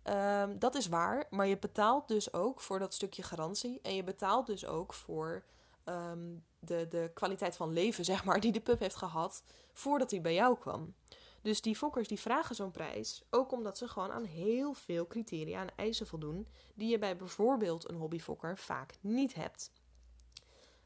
Um, 0.03 0.59
dat 0.59 0.75
is 0.75 0.87
waar, 0.87 1.27
maar 1.29 1.47
je 1.47 1.57
betaalt 1.57 2.07
dus 2.07 2.33
ook 2.33 2.61
voor 2.61 2.79
dat 2.79 2.93
stukje 2.93 3.23
garantie. 3.23 3.79
En 3.81 3.95
je 3.95 4.03
betaalt 4.03 4.45
dus 4.45 4.65
ook 4.65 4.93
voor 4.93 5.43
um, 5.85 6.43
de, 6.59 6.87
de 6.87 7.11
kwaliteit 7.13 7.55
van 7.55 7.73
leven, 7.73 8.05
zeg 8.13 8.23
maar, 8.23 8.39
die 8.39 8.51
de 8.51 8.61
pup 8.61 8.79
heeft 8.79 8.95
gehad 8.95 9.43
voordat 9.73 10.11
hij 10.11 10.21
bij 10.21 10.33
jou 10.33 10.57
kwam. 10.57 10.93
Dus 11.41 11.61
die 11.61 11.75
fokkers 11.75 12.07
die 12.07 12.19
vragen 12.19 12.55
zo'n 12.55 12.71
prijs, 12.71 13.23
ook 13.29 13.51
omdat 13.51 13.77
ze 13.77 13.87
gewoon 13.87 14.11
aan 14.11 14.25
heel 14.25 14.73
veel 14.73 15.07
criteria 15.07 15.61
en 15.61 15.75
eisen 15.75 16.07
voldoen, 16.07 16.47
die 16.75 16.89
je 16.89 16.99
bij 16.99 17.17
bijvoorbeeld 17.17 17.89
een 17.89 17.95
hobbyfokker 17.95 18.57
vaak 18.57 18.93
niet 19.01 19.33
hebt. 19.33 19.71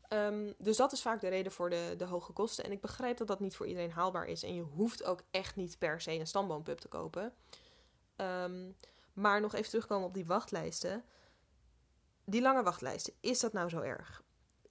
Um, 0.09 0.53
dus 0.57 0.77
dat 0.77 0.91
is 0.91 1.01
vaak 1.01 1.21
de 1.21 1.27
reden 1.27 1.51
voor 1.51 1.69
de, 1.69 1.93
de 1.97 2.05
hoge 2.05 2.31
kosten. 2.31 2.63
En 2.63 2.71
ik 2.71 2.81
begrijp 2.81 3.17
dat 3.17 3.27
dat 3.27 3.39
niet 3.39 3.55
voor 3.55 3.67
iedereen 3.67 3.91
haalbaar 3.91 4.25
is. 4.25 4.43
En 4.43 4.55
je 4.55 4.61
hoeft 4.61 5.03
ook 5.03 5.21
echt 5.31 5.55
niet 5.55 5.77
per 5.77 6.01
se 6.01 6.11
een 6.11 6.27
stamboompub 6.27 6.77
te 6.77 6.87
kopen. 6.87 7.33
Um, 8.15 8.75
maar 9.13 9.41
nog 9.41 9.53
even 9.53 9.69
terugkomen 9.69 10.07
op 10.07 10.13
die 10.13 10.25
wachtlijsten. 10.25 11.03
Die 12.25 12.41
lange 12.41 12.63
wachtlijsten, 12.63 13.13
is 13.19 13.39
dat 13.39 13.53
nou 13.53 13.69
zo 13.69 13.79
erg? 13.79 14.23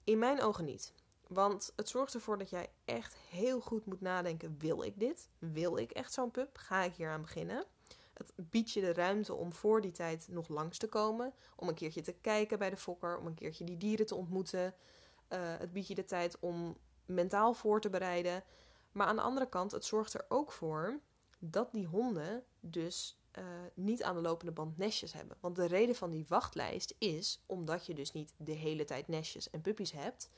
In 0.03 0.19
mijn 0.19 0.41
ogen 0.41 0.65
niet. 0.65 0.93
Want 1.27 1.73
het 1.75 1.89
zorgt 1.89 2.13
ervoor 2.13 2.37
dat 2.37 2.49
jij 2.49 2.69
echt 2.85 3.15
heel 3.29 3.59
goed 3.59 3.85
moet 3.85 4.01
nadenken: 4.01 4.55
wil 4.59 4.83
ik 4.83 4.99
dit? 4.99 5.29
Wil 5.39 5.77
ik 5.77 5.91
echt 5.91 6.13
zo'n 6.13 6.31
pup? 6.31 6.57
Ga 6.57 6.83
ik 6.83 6.95
hier 6.95 7.09
aan 7.09 7.21
beginnen? 7.21 7.65
Het 8.13 8.33
biedt 8.35 8.71
je 8.71 8.81
de 8.81 8.93
ruimte 8.93 9.33
om 9.33 9.53
voor 9.53 9.81
die 9.81 9.91
tijd 9.91 10.27
nog 10.29 10.47
langs 10.47 10.77
te 10.77 10.87
komen. 10.87 11.33
Om 11.55 11.67
een 11.67 11.75
keertje 11.75 12.01
te 12.01 12.13
kijken 12.13 12.59
bij 12.59 12.69
de 12.69 12.77
fokker. 12.77 13.17
Om 13.17 13.25
een 13.25 13.33
keertje 13.33 13.63
die 13.63 13.77
dieren 13.77 14.05
te 14.05 14.15
ontmoeten. 14.15 14.73
Uh, 15.29 15.57
het 15.57 15.73
biedt 15.73 15.87
je 15.87 15.95
de 15.95 16.05
tijd 16.05 16.39
om 16.39 16.77
mentaal 17.05 17.53
voor 17.53 17.81
te 17.81 17.89
bereiden. 17.89 18.43
Maar 18.91 19.07
aan 19.07 19.15
de 19.15 19.21
andere 19.21 19.49
kant, 19.49 19.71
het 19.71 19.85
zorgt 19.85 20.13
er 20.13 20.25
ook 20.27 20.51
voor 20.51 20.99
dat 21.39 21.71
die 21.71 21.85
honden 21.85 22.43
dus 22.59 23.21
uh, 23.37 23.43
niet 23.73 24.03
aan 24.03 24.15
de 24.15 24.21
lopende 24.21 24.51
band 24.51 24.77
nestjes 24.77 25.13
hebben. 25.13 25.37
Want 25.39 25.55
de 25.55 25.65
reden 25.65 25.95
van 25.95 26.11
die 26.11 26.25
wachtlijst 26.27 26.95
is 26.97 27.43
omdat 27.45 27.85
je 27.85 27.93
dus 27.93 28.11
niet 28.11 28.33
de 28.37 28.51
hele 28.51 28.83
tijd 28.83 29.07
nestjes 29.07 29.49
en 29.49 29.61
puppies 29.61 29.91
hebt, 29.91 30.29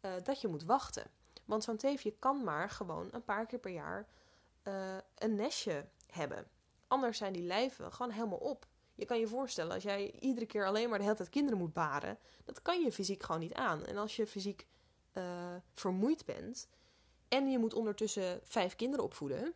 uh, 0.00 0.12
dat 0.22 0.40
je 0.40 0.48
moet 0.48 0.64
wachten. 0.64 1.10
Want 1.44 1.64
zo'n 1.64 1.76
teefje 1.76 2.16
kan 2.18 2.44
maar 2.44 2.70
gewoon 2.70 3.08
een 3.12 3.24
paar 3.24 3.46
keer 3.46 3.58
per 3.58 3.72
jaar 3.72 4.08
een 5.14 5.34
nestje 5.34 5.88
hebben. 6.06 6.46
Anders 6.88 7.18
zijn 7.18 7.32
die 7.32 7.42
lijven 7.42 7.92
gewoon 7.92 8.12
helemaal 8.12 8.38
op. 8.38 8.66
Je 8.98 9.04
kan 9.04 9.18
je 9.18 9.26
voorstellen, 9.26 9.72
als 9.72 9.82
jij 9.82 10.14
iedere 10.20 10.46
keer 10.46 10.66
alleen 10.66 10.88
maar 10.88 10.98
de 10.98 11.04
hele 11.04 11.16
tijd 11.16 11.28
kinderen 11.28 11.58
moet 11.58 11.72
baren, 11.72 12.18
dat 12.44 12.62
kan 12.62 12.82
je 12.82 12.92
fysiek 12.92 13.22
gewoon 13.22 13.40
niet 13.40 13.54
aan. 13.54 13.84
En 13.86 13.96
als 13.96 14.16
je 14.16 14.26
fysiek 14.26 14.66
vermoeid 15.72 16.24
bent 16.24 16.68
en 17.28 17.50
je 17.50 17.58
moet 17.58 17.74
ondertussen 17.74 18.40
vijf 18.44 18.76
kinderen 18.76 19.04
opvoeden, 19.04 19.54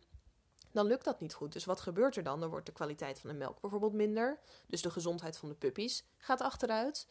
dan 0.71 0.85
lukt 0.85 1.05
dat 1.05 1.19
niet 1.19 1.33
goed. 1.33 1.53
Dus 1.53 1.65
wat 1.65 1.81
gebeurt 1.81 2.15
er 2.15 2.23
dan? 2.23 2.39
Dan 2.39 2.49
wordt 2.49 2.65
de 2.65 2.71
kwaliteit 2.71 3.19
van 3.19 3.29
de 3.29 3.35
melk 3.35 3.61
bijvoorbeeld 3.61 3.93
minder. 3.93 4.39
Dus 4.67 4.81
de 4.81 4.89
gezondheid 4.89 5.37
van 5.37 5.49
de 5.49 5.55
puppies 5.55 6.05
gaat 6.17 6.41
achteruit. 6.41 7.07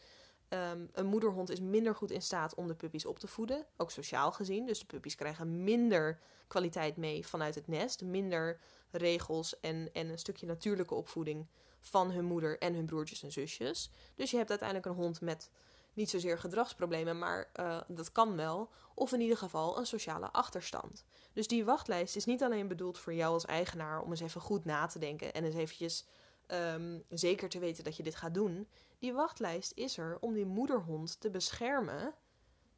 Um, 0.49 0.89
een 0.91 1.05
moederhond 1.05 1.49
is 1.49 1.59
minder 1.59 1.95
goed 1.95 2.11
in 2.11 2.21
staat 2.21 2.55
om 2.55 2.67
de 2.67 2.75
puppies 2.75 3.05
op 3.05 3.19
te 3.19 3.27
voeden, 3.27 3.65
ook 3.77 3.91
sociaal 3.91 4.31
gezien. 4.31 4.65
Dus 4.65 4.79
de 4.79 4.85
puppies 4.85 5.15
krijgen 5.15 5.63
minder 5.63 6.19
kwaliteit 6.47 6.97
mee 6.97 7.27
vanuit 7.27 7.55
het 7.55 7.67
nest, 7.67 8.01
minder 8.01 8.59
regels 8.97 9.59
en, 9.59 9.89
en 9.93 10.09
een 10.09 10.19
stukje 10.19 10.45
natuurlijke 10.45 10.93
opvoeding 10.93 11.47
van 11.79 12.11
hun 12.11 12.25
moeder 12.25 12.59
en 12.59 12.73
hun 12.73 12.85
broertjes 12.85 13.23
en 13.23 13.31
zusjes. 13.31 13.89
Dus 14.15 14.31
je 14.31 14.37
hebt 14.37 14.49
uiteindelijk 14.49 14.89
een 14.89 15.03
hond 15.03 15.21
met 15.21 15.49
niet 15.93 16.09
zozeer 16.09 16.39
gedragsproblemen, 16.39 17.17
maar 17.17 17.49
uh, 17.59 17.81
dat 17.87 18.11
kan 18.11 18.35
wel. 18.35 18.69
Of 18.95 19.11
in 19.11 19.21
ieder 19.21 19.37
geval 19.37 19.77
een 19.77 19.85
sociale 19.85 20.31
achterstand. 20.31 21.05
Dus 21.33 21.47
die 21.47 21.65
wachtlijst 21.65 22.15
is 22.15 22.25
niet 22.25 22.43
alleen 22.43 22.67
bedoeld 22.67 22.97
voor 22.97 23.13
jou 23.13 23.33
als 23.33 23.45
eigenaar 23.45 24.01
om 24.01 24.09
eens 24.09 24.21
even 24.21 24.41
goed 24.41 24.65
na 24.65 24.85
te 24.85 24.99
denken 24.99 25.33
en 25.33 25.43
eens 25.43 25.55
eventjes 25.55 26.05
um, 26.47 27.03
zeker 27.09 27.49
te 27.49 27.59
weten 27.59 27.83
dat 27.83 27.97
je 27.97 28.03
dit 28.03 28.15
gaat 28.15 28.33
doen. 28.33 28.67
Die 28.99 29.13
wachtlijst 29.13 29.71
is 29.75 29.97
er 29.97 30.17
om 30.19 30.33
die 30.33 30.45
moederhond 30.45 31.19
te 31.19 31.29
beschermen 31.29 32.13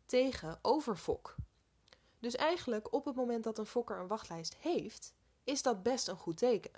tegen 0.05 0.59
overfok. 0.61 1.35
Dus 2.19 2.35
eigenlijk 2.35 2.93
op 2.93 3.05
het 3.05 3.15
moment 3.15 3.43
dat 3.43 3.57
een 3.57 3.65
fokker 3.65 3.99
een 3.99 4.07
wachtlijst 4.07 4.55
heeft, 4.55 5.13
is 5.45 5.61
dat 5.61 5.83
best 5.83 6.07
een 6.07 6.17
goed 6.17 6.37
teken. 6.37 6.71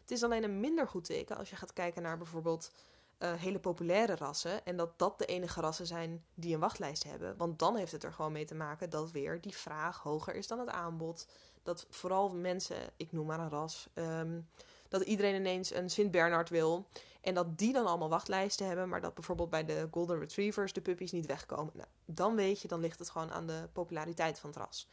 Het 0.00 0.10
is 0.10 0.22
alleen 0.22 0.44
een 0.44 0.60
minder 0.60 0.88
goed 0.88 1.04
teken 1.04 1.36
als 1.36 1.50
je 1.50 1.56
gaat 1.56 1.72
kijken 1.72 2.02
naar 2.02 2.18
bijvoorbeeld 2.18 2.70
uh, 3.18 3.32
hele 3.32 3.58
populaire 3.58 4.16
rassen. 4.16 4.64
En 4.64 4.76
dat 4.76 4.98
dat 4.98 5.18
de 5.18 5.26
enige 5.26 5.60
rassen 5.60 5.86
zijn 5.86 6.24
die 6.34 6.54
een 6.54 6.60
wachtlijst 6.60 7.04
hebben. 7.04 7.36
Want 7.36 7.58
dan 7.58 7.76
heeft 7.76 7.92
het 7.92 8.04
er 8.04 8.12
gewoon 8.12 8.32
mee 8.32 8.44
te 8.44 8.54
maken 8.54 8.90
dat 8.90 9.10
weer 9.10 9.40
die 9.40 9.56
vraag 9.56 9.98
hoger 9.98 10.34
is 10.34 10.46
dan 10.46 10.58
het 10.58 10.68
aanbod. 10.68 11.26
Dat 11.62 11.86
vooral 11.90 12.30
mensen, 12.30 12.76
ik 12.96 13.12
noem 13.12 13.26
maar 13.26 13.40
een 13.40 13.50
ras, 13.50 13.88
um, 13.94 14.48
dat 14.88 15.02
iedereen 15.02 15.34
ineens 15.34 15.74
een 15.74 15.90
Sint-Bernard 15.90 16.48
wil. 16.48 16.86
En 17.20 17.34
dat 17.34 17.58
die 17.58 17.72
dan 17.72 17.86
allemaal 17.86 18.08
wachtlijsten 18.08 18.66
hebben, 18.66 18.88
maar 18.88 19.00
dat 19.00 19.14
bijvoorbeeld 19.14 19.50
bij 19.50 19.64
de 19.64 19.88
Golden 19.90 20.18
Retrievers 20.18 20.72
de 20.72 20.80
puppies 20.80 21.12
niet 21.12 21.26
wegkomen. 21.26 21.72
Nou, 21.76 21.88
dan 22.04 22.34
weet 22.34 22.60
je, 22.60 22.68
dan 22.68 22.80
ligt 22.80 22.98
het 22.98 23.10
gewoon 23.10 23.32
aan 23.32 23.46
de 23.46 23.68
populariteit 23.72 24.38
van 24.38 24.50
het 24.50 24.58
ras. 24.58 24.88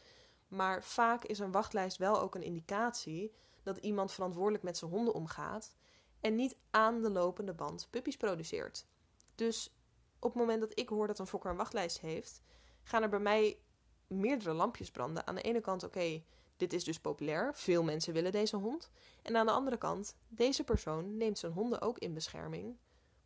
Maar 0.50 0.84
vaak 0.84 1.24
is 1.24 1.38
een 1.38 1.52
wachtlijst 1.52 1.96
wel 1.96 2.20
ook 2.20 2.34
een 2.34 2.42
indicatie 2.42 3.34
dat 3.62 3.76
iemand 3.76 4.12
verantwoordelijk 4.12 4.64
met 4.64 4.76
zijn 4.76 4.90
honden 4.90 5.14
omgaat 5.14 5.74
en 6.20 6.34
niet 6.34 6.56
aan 6.70 7.00
de 7.00 7.10
lopende 7.10 7.52
band 7.52 7.88
puppies 7.90 8.16
produceert. 8.16 8.86
Dus 9.34 9.74
op 10.18 10.30
het 10.32 10.40
moment 10.40 10.60
dat 10.60 10.78
ik 10.78 10.88
hoor 10.88 11.06
dat 11.06 11.18
een 11.18 11.26
fokker 11.26 11.50
een 11.50 11.56
wachtlijst 11.56 12.00
heeft, 12.00 12.42
gaan 12.82 13.02
er 13.02 13.08
bij 13.08 13.18
mij 13.18 13.58
meerdere 14.06 14.52
lampjes 14.52 14.90
branden. 14.90 15.26
Aan 15.26 15.34
de 15.34 15.42
ene 15.42 15.60
kant, 15.60 15.82
oké, 15.82 16.22
dit 16.56 16.72
is 16.72 16.84
dus 16.84 17.00
populair, 17.00 17.54
veel 17.54 17.82
mensen 17.82 18.12
willen 18.12 18.32
deze 18.32 18.56
hond. 18.56 18.90
En 19.22 19.36
aan 19.36 19.46
de 19.46 19.52
andere 19.52 19.78
kant, 19.78 20.16
deze 20.28 20.64
persoon 20.64 21.16
neemt 21.16 21.38
zijn 21.38 21.52
honden 21.52 21.80
ook 21.80 21.98
in 21.98 22.14
bescherming. 22.14 22.76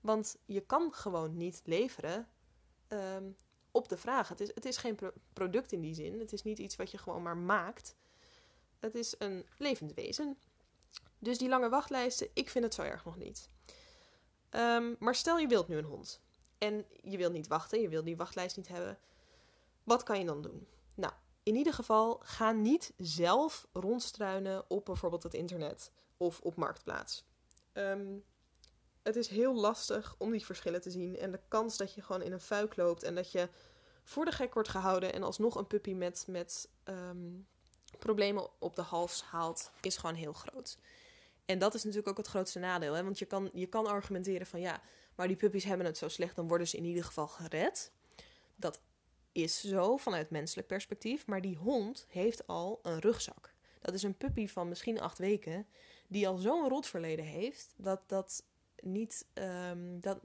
Want 0.01 0.37
je 0.45 0.61
kan 0.61 0.93
gewoon 0.93 1.37
niet 1.37 1.61
leveren 1.65 2.29
um, 2.89 3.37
op 3.75 3.89
de 3.89 3.97
vraag. 3.97 4.29
Het 4.29 4.41
is, 4.41 4.51
het 4.55 4.65
is 4.65 4.77
geen 4.77 4.95
pro 4.95 5.11
product 5.33 5.73
in 5.73 5.81
die 5.81 5.95
zin. 5.95 6.19
Het 6.19 6.33
is 6.33 6.43
niet 6.43 6.59
iets 6.59 6.77
wat 6.77 6.91
je 6.91 6.99
gewoon 6.99 7.23
maar 7.23 7.37
maakt. 7.37 7.97
Het 8.79 8.95
is 8.95 9.15
een 9.19 9.47
levend 9.59 9.95
wezen. 9.95 10.39
Dus 11.19 11.39
die 11.39 11.49
lange 11.49 11.69
wachtlijsten, 11.69 12.29
ik 12.35 12.51
vind 12.51 12.65
het 12.65 12.75
zo 12.75 12.83
erg 12.83 13.05
nog 13.05 13.17
niet. 13.17 13.49
Um, 14.51 14.97
maar 14.99 15.15
stel 15.15 15.39
je 15.39 15.47
wilt 15.47 15.69
nu 15.69 15.77
een 15.77 15.85
hond. 15.85 16.21
En 16.59 16.87
je 17.03 17.17
wilt 17.17 17.33
niet 17.33 17.47
wachten, 17.47 17.81
je 17.81 17.89
wilt 17.89 18.05
die 18.05 18.17
wachtlijst 18.17 18.57
niet 18.57 18.69
hebben. 18.69 18.99
Wat 19.83 20.03
kan 20.03 20.19
je 20.19 20.25
dan 20.25 20.43
doen? 20.43 20.67
Nou, 20.95 21.13
in 21.43 21.57
ieder 21.57 21.73
geval, 21.73 22.21
ga 22.23 22.53
niet 22.53 22.93
zelf 22.97 23.67
rondstruinen 23.73 24.71
op 24.71 24.85
bijvoorbeeld 24.85 25.23
het 25.23 25.35
internet 25.35 25.91
of 26.17 26.41
op 26.41 26.57
marktplaats. 26.57 27.25
Um, 27.73 28.25
het 29.05 29.17
is 29.17 29.29
heel 29.29 29.55
lastig 29.55 30.14
om 30.19 30.31
die 30.31 30.45
verschillen 30.45 30.81
te 30.81 30.90
zien. 30.90 31.19
En 31.19 31.31
de 31.31 31.40
kans 31.49 31.77
dat 31.77 31.95
je 31.95 32.03
gewoon 32.03 32.23
in 32.23 32.33
een 32.33 32.40
fuik 32.40 32.77
loopt 32.77 33.03
en 33.03 33.14
dat 33.14 33.33
je 33.33 33.49
voor 34.05 34.25
de 34.25 34.33
gek 34.33 34.55
wordt 34.55 34.69
gehouden 34.69 35.12
en 35.12 35.23
alsnog 35.23 35.55
een 35.55 35.67
puppy 35.67 35.93
met, 35.93 36.25
met 36.29 36.69
um, 36.85 37.47
problemen 37.99 38.49
op 38.59 38.77
de 38.77 38.83
hals 38.83 39.23
haalt, 39.23 39.71
is 39.81 39.97
gewoon 39.97 40.14
heel 40.14 40.33
groot. 40.33 40.79
En 41.45 41.59
dat 41.59 41.75
is 41.75 41.83
natuurlijk 41.83 42.09
ook 42.09 42.17
het 42.17 42.27
grootste 42.27 42.59
nadeel. 42.59 42.95
Hè? 42.95 43.05
Want 43.05 43.19
je 43.19 43.25
kan, 43.25 43.51
je 43.53 43.67
kan 43.67 43.87
argumenteren 43.87 44.47
van 44.47 44.61
ja, 44.61 44.81
maar 45.14 45.27
die 45.27 45.37
puppies 45.37 45.64
hebben 45.64 45.87
het 45.87 45.99
zo 45.99 46.09
slecht, 46.09 46.37
dan 46.37 46.49
worden 46.49 46.69
ze 46.69 46.77
in 46.77 46.85
ieder 46.85 47.05
geval 47.05 47.27
gered. 47.27 47.93
Dat 48.57 48.81
is 49.33 49.61
zo 49.61 49.97
vanuit 49.97 50.31
menselijk 50.31 50.67
perspectief, 50.67 51.27
maar 51.27 51.40
die 51.40 51.57
hond 51.57 52.07
heeft 52.09 52.47
al 52.47 52.81
een 52.83 52.99
rugzak. 52.99 53.53
Dat 53.81 53.95
is 53.95 54.03
een 54.03 54.17
puppy 54.17 54.49
van 54.49 54.69
misschien 54.69 55.01
acht 55.01 55.19
weken, 55.19 55.67
die 56.09 56.29
al 56.29 56.37
zo'n 56.37 56.69
rotverleden 56.69 57.25
heeft, 57.25 57.75
dat 57.77 58.01
dat 58.07 58.45
niet. 58.85 59.27
ehm, 59.33 60.01
dat, 60.01 60.20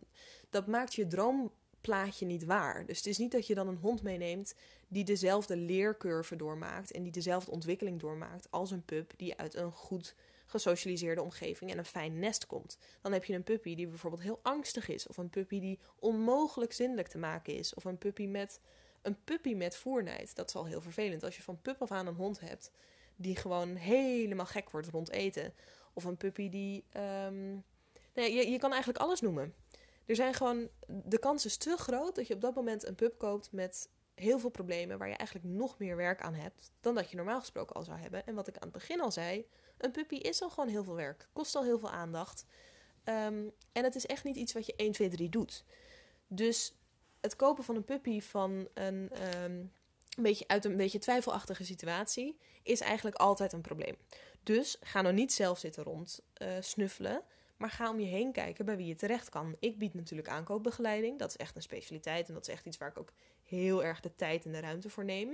dat 0.50 0.68
maakt 0.68 0.96
je 0.96 1.08
droomplaatje 1.08 2.26
niet 2.26 2.46
waar. 2.46 2.86
Dus 2.86 2.98
het 2.98 3.06
is 3.06 3.18
niet 3.18 3.32
dat 3.32 3.48
je 3.48 3.56
dan 3.56 3.68
een 3.68 3.78
hond 3.78 4.02
meeneemt 4.04 4.56
die 4.88 5.04
dezelfde 5.04 5.58
leercurve 5.58 6.36
doormaakt 6.36 6.92
en 6.92 7.04
die 7.04 7.12
dezelfde 7.12 7.52
ontwikkeling 7.52 8.00
doormaakt 8.00 8.52
als 8.52 8.72
een 8.72 8.86
pup 8.86 9.14
die 9.18 9.38
uit 9.38 9.56
een 9.56 9.72
goed 9.72 10.16
gesocialiseerde 10.46 11.22
omgeving 11.22 11.72
en 11.72 11.78
een 11.78 11.86
fijn 11.86 12.20
nest 12.20 12.48
komt. 12.48 12.78
Dan 13.02 13.12
heb 13.12 13.26
je 13.26 13.34
een 13.34 13.44
puppy 13.44 13.76
die 13.76 13.88
bijvoorbeeld 13.88 14.22
heel 14.24 14.40
angstig 14.42 14.88
is, 14.90 15.08
of 15.08 15.18
een 15.18 15.30
puppy 15.30 15.60
die 15.60 15.80
onmogelijk 16.00 16.74
zindelijk 16.74 17.08
te 17.08 17.18
maken 17.18 17.56
is, 17.56 17.74
of 17.74 17.86
een 17.86 17.98
puppy 17.98 18.28
met 18.28 18.60
een 19.02 19.24
puppy 19.24 19.54
met 19.54 19.76
voernijd. 19.76 20.36
Dat 20.36 20.48
is 20.48 20.56
al 20.56 20.66
heel 20.66 20.82
vervelend 20.82 21.24
als 21.24 21.36
je 21.36 21.44
van 21.44 21.62
pup 21.62 21.82
af 21.82 21.92
aan 21.92 22.08
een 22.08 22.16
hond 22.16 22.40
hebt 22.40 22.72
die 23.16 23.36
gewoon 23.36 23.76
helemaal 23.76 24.46
gek 24.46 24.70
wordt 24.70 24.88
rond 24.88 25.10
eten, 25.10 25.54
of 25.94 26.04
een 26.04 26.18
puppy 26.18 26.50
die, 26.50 26.84
ehm, 26.90 27.58
je, 28.24 28.50
je 28.50 28.58
kan 28.58 28.72
eigenlijk 28.72 29.02
alles 29.04 29.22
noemen. 29.22 29.54
Er 30.06 30.16
zijn 30.16 30.34
gewoon 30.34 30.70
de 30.88 31.20
kans 31.20 31.46
is 31.46 31.58
te 31.58 31.78
groot 31.78 32.16
dat 32.16 32.28
je 32.28 32.34
op 32.34 32.42
dat 32.42 32.56
moment 32.56 32.88
een 32.88 32.96
pup 32.96 33.18
koopt 33.18 33.52
met 33.52 33.90
heel 34.16 34.40
veel 34.40 34.50
problemen 34.50 34.98
waar 34.98 35.08
je 35.08 35.16
eigenlijk 35.16 35.50
nog 35.50 35.78
meer 35.78 35.96
werk 35.96 36.22
aan 36.22 36.34
hebt 36.34 36.72
dan 36.82 36.96
dat 36.96 37.10
je 37.10 37.16
normaal 37.16 37.40
gesproken 37.40 37.76
al 37.76 37.84
zou 37.84 38.00
hebben. 38.00 38.26
En 38.26 38.36
wat 38.36 38.48
ik 38.48 38.56
aan 38.56 38.70
het 38.70 38.72
begin 38.78 39.02
al 39.02 39.12
zei, 39.12 39.46
een 39.78 39.92
puppy 39.92 40.16
is 40.16 40.42
al 40.42 40.50
gewoon 40.50 40.70
heel 40.70 40.84
veel 40.84 40.96
werk, 40.96 41.28
kost 41.34 41.56
al 41.56 41.64
heel 41.64 41.80
veel 41.80 41.92
aandacht. 41.92 42.46
Ehm, 43.04 43.48
en 43.72 43.84
het 43.84 43.96
is 43.96 44.06
echt 44.06 44.24
niet 44.24 44.36
iets 44.36 44.54
wat 44.54 44.66
je 44.66 44.74
1, 44.76 44.92
2, 44.92 45.10
3 45.10 45.30
doet. 45.30 45.64
Dus 46.28 46.74
het 47.22 47.36
kopen 47.36 47.64
van 47.64 47.76
een 47.76 47.86
puppy 47.86 48.22
van 48.22 48.68
een, 48.74 49.10
ehm, 49.12 49.54
een 50.18 50.24
beetje 50.24 50.48
uit 50.48 50.66
een 50.66 50.78
beetje 50.78 51.00
twijfelachtige 51.00 51.66
situatie 51.66 52.38
is 52.64 52.80
eigenlijk 52.80 53.16
altijd 53.16 53.54
een 53.54 53.62
probleem. 53.62 53.96
Dus 54.44 54.78
ga 54.82 55.02
nou 55.02 55.14
niet 55.14 55.34
zelf 55.34 55.60
zitten 55.60 55.84
rond 55.84 56.22
eh, 56.34 56.48
snuffelen, 56.60 57.24
maar 57.60 57.70
ga 57.70 57.90
om 57.90 58.00
je 58.00 58.06
heen 58.06 58.32
kijken 58.32 58.66
bij 58.66 58.78
wie 58.78 58.88
je 58.88 58.96
terecht 58.96 59.30
kan. 59.30 59.56
Ik 59.60 59.78
bied 59.78 59.94
natuurlijk 59.94 60.30
aankoopbegeleiding, 60.30 61.20
dat 61.20 61.30
is 61.30 61.38
echt 61.38 61.56
een 61.56 61.62
specialiteit 61.62 62.28
en 62.28 62.34
dat 62.34 62.48
is 62.48 62.54
echt 62.54 62.66
iets 62.66 62.78
waar 62.78 62.90
ik 62.90 62.98
ook 62.98 63.14
heel 63.44 63.84
erg 63.84 64.00
de 64.00 64.16
tijd 64.16 64.46
en 64.46 64.52
de 64.52 64.60
ruimte 64.60 64.90
voor 64.90 65.06
neem. 65.06 65.30